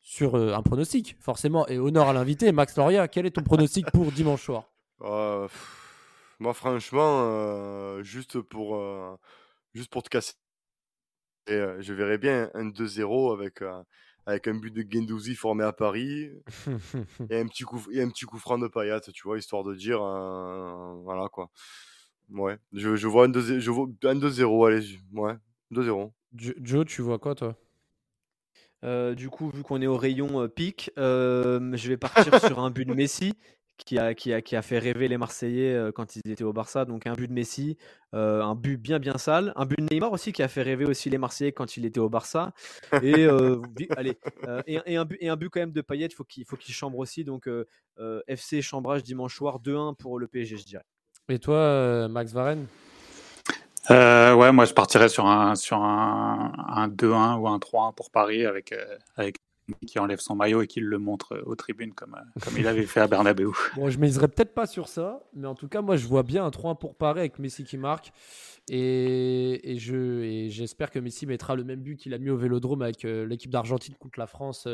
[0.00, 1.66] sur euh, un pronostic, forcément.
[1.66, 4.70] Et honneur à l'invité, Max Loria, quel est ton pronostic pour dimanche soir?
[5.02, 5.48] Euh,
[6.38, 9.14] moi franchement, euh, juste pour euh,
[9.74, 10.34] juste pour te casser,
[11.48, 13.62] et, je verrais bien un 2-0 avec
[14.26, 16.30] avec un but de Gendouzi formé à Paris
[17.30, 19.74] et un petit coup et un petit coup franc de Payet, tu vois, histoire de
[19.74, 21.50] dire voilà quoi.
[22.30, 25.34] Ouais, je, je vois un 2 je vois un 2-0, allez, ouais,
[25.70, 26.12] 2-0.
[26.36, 27.56] Jo- Joe, tu vois quoi, toi?
[28.84, 32.58] Euh, du coup, vu qu'on est au rayon euh, pic, euh, je vais partir sur
[32.60, 33.32] un but de Messi
[33.78, 36.52] qui a, qui a, qui a fait rêver les Marseillais euh, quand ils étaient au
[36.52, 36.84] Barça.
[36.84, 37.76] Donc un but de Messi,
[38.14, 40.84] euh, un but bien bien sale, un but de Neymar aussi qui a fait rêver
[40.84, 42.52] aussi les Marseillais quand il était au Barça.
[43.00, 43.56] Et euh,
[43.94, 46.44] allez, euh, et, et un but et un but quand même de Payet, faut qu'il
[46.44, 47.24] faut qu'il chambre aussi.
[47.24, 47.66] Donc euh,
[47.98, 50.84] euh, FC chambrage dimanche soir 2-1 pour le PSG, je dirais.
[51.28, 52.66] Et toi, euh, Max Varenne?
[53.90, 58.10] Euh, ouais, moi je partirais sur un, sur un, un 2-1 ou un 3-1 pour
[58.10, 59.36] Paris avec, euh, avec
[59.86, 62.86] qui enlève son maillot et qui le montre euh, aux tribunes comme, comme il avait
[62.86, 63.50] fait à Bernabeu.
[63.76, 66.44] Bon, je miserais peut-être pas sur ça, mais en tout cas, moi, je vois bien
[66.44, 68.12] un 3-1 pour Paris avec Messi qui marque.
[68.68, 72.36] Et, et je, et j'espère que Messi mettra le même but qu'il a mis au
[72.36, 74.66] Vélodrome avec euh, l'équipe d'Argentine contre la France.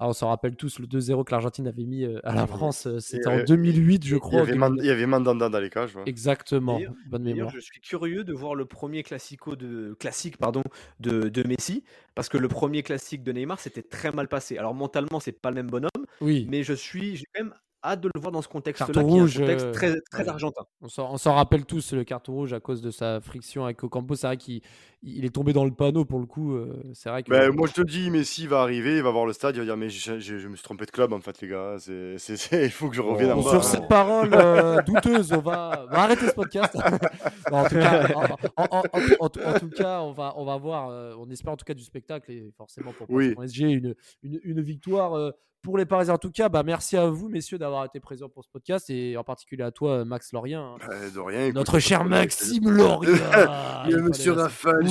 [0.00, 0.04] Euh.
[0.04, 2.86] Ah, on s'en rappelle tous le 2-0 que l'Argentine avait mis euh, à la France.
[2.86, 4.40] euh, C'était en euh, 2008, je Il y crois.
[4.42, 4.84] avait, ou Man- 2009.
[4.84, 5.96] il y avait Mandanda dans les cages.
[5.96, 6.02] ouais.
[6.06, 6.78] Exactement.
[7.06, 7.50] Bonne mémoire.
[7.50, 10.62] je suis curieux de voir le premier classico de classique pardon
[11.00, 11.84] de, de Messi
[12.14, 14.56] parce que le premier classique de Neymar s'était très mal passé.
[14.58, 15.90] Alors mentalement, c'est pas le même bonhomme,
[16.20, 19.08] Oui, mais je suis j'ai quand même hâte de le voir dans ce contexte-là, Carton
[19.08, 20.28] qui est un rouge, contexte euh, très très ouais.
[20.30, 20.62] argentin.
[20.80, 23.82] on s'en on s'en rappelle tous le carton rouge à cause de sa friction avec
[23.84, 24.16] Ocampo.
[24.16, 24.62] C'est vrai qu'il
[25.02, 26.54] il est tombé dans le panneau pour le coup.
[26.54, 27.30] euh, C'est vrai que.
[27.30, 29.64] Ben, moi je te dis, Messi va arriver, il va voir le stade, il va
[29.64, 32.18] dire mais je, je- je me suis trompé de club en fait les gars, c'est,
[32.18, 33.50] c'est, c'est- il faut que je revienne Bon, en bas.
[33.50, 33.62] sur hein.
[33.62, 36.76] cette parole euh, douteuse, on va, on va arrêter ce podcast.
[37.50, 38.26] Non, en, tout cas, en, en-
[38.56, 38.82] en- en-
[39.20, 40.90] en- en tout cas, on va, on va voir.
[40.90, 43.32] euh, on espère en tout cas du spectacle et forcément pour Oui.
[43.34, 45.30] pour SG une, une, une victoire euh,
[45.62, 46.14] pour les Parisiens.
[46.14, 49.16] En tout cas, bah, merci à vous, messieurs, d'avoir été présents pour ce podcast et
[49.16, 50.74] en particulier à toi, Max Lorien.
[50.80, 50.88] hein.
[51.14, 52.64] De rien, écoute, Notre cher Maxime
[53.88, 54.87] Il monsieur Raphaël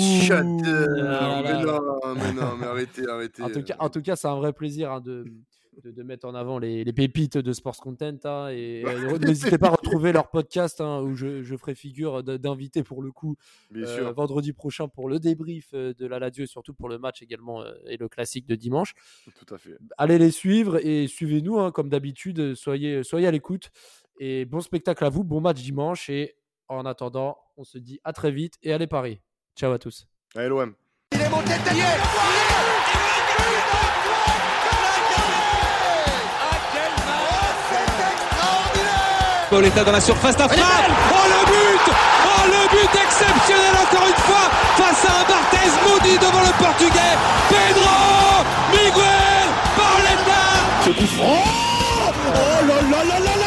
[1.43, 3.41] Mais non, mais non, mais arrêtez, arrêtez.
[3.43, 5.25] En tout cas, en tout cas, c'est un vrai plaisir hein, de,
[5.83, 8.15] de, de mettre en avant les, les pépites de Sports Content.
[8.23, 8.83] hein, et
[9.21, 13.11] n'hésitez pas à retrouver leur podcast hein, où je, je ferai figure d'invité pour le
[13.11, 13.35] coup
[13.75, 17.21] euh, vendredi prochain pour le débrief euh, de la Lazio et surtout pour le match
[17.21, 18.93] également euh, et le classique de dimanche.
[19.35, 19.77] Tout à fait.
[19.97, 22.55] Allez les suivre et suivez-nous hein, comme d'habitude.
[22.55, 23.69] Soyez, soyez à l'écoute
[24.19, 25.23] et bon spectacle à vous.
[25.23, 26.35] Bon match dimanche et
[26.69, 29.21] en attendant, on se dit à très vite et allez Paris.
[29.57, 30.05] Ciao à tous.
[30.35, 30.71] l'OM.
[31.13, 31.73] Il est monté de ah,
[38.39, 40.63] oh, Pauletta dans la surface d'affaire.
[41.11, 41.85] Oh le but.
[41.89, 44.45] Oh le but exceptionnel encore une fois
[44.77, 47.17] face à un Barthez maudit devant le portugais.
[47.49, 50.43] Pedro Miguel Pauletta
[50.85, 53.46] Ce coup Oh, oh là là là là là.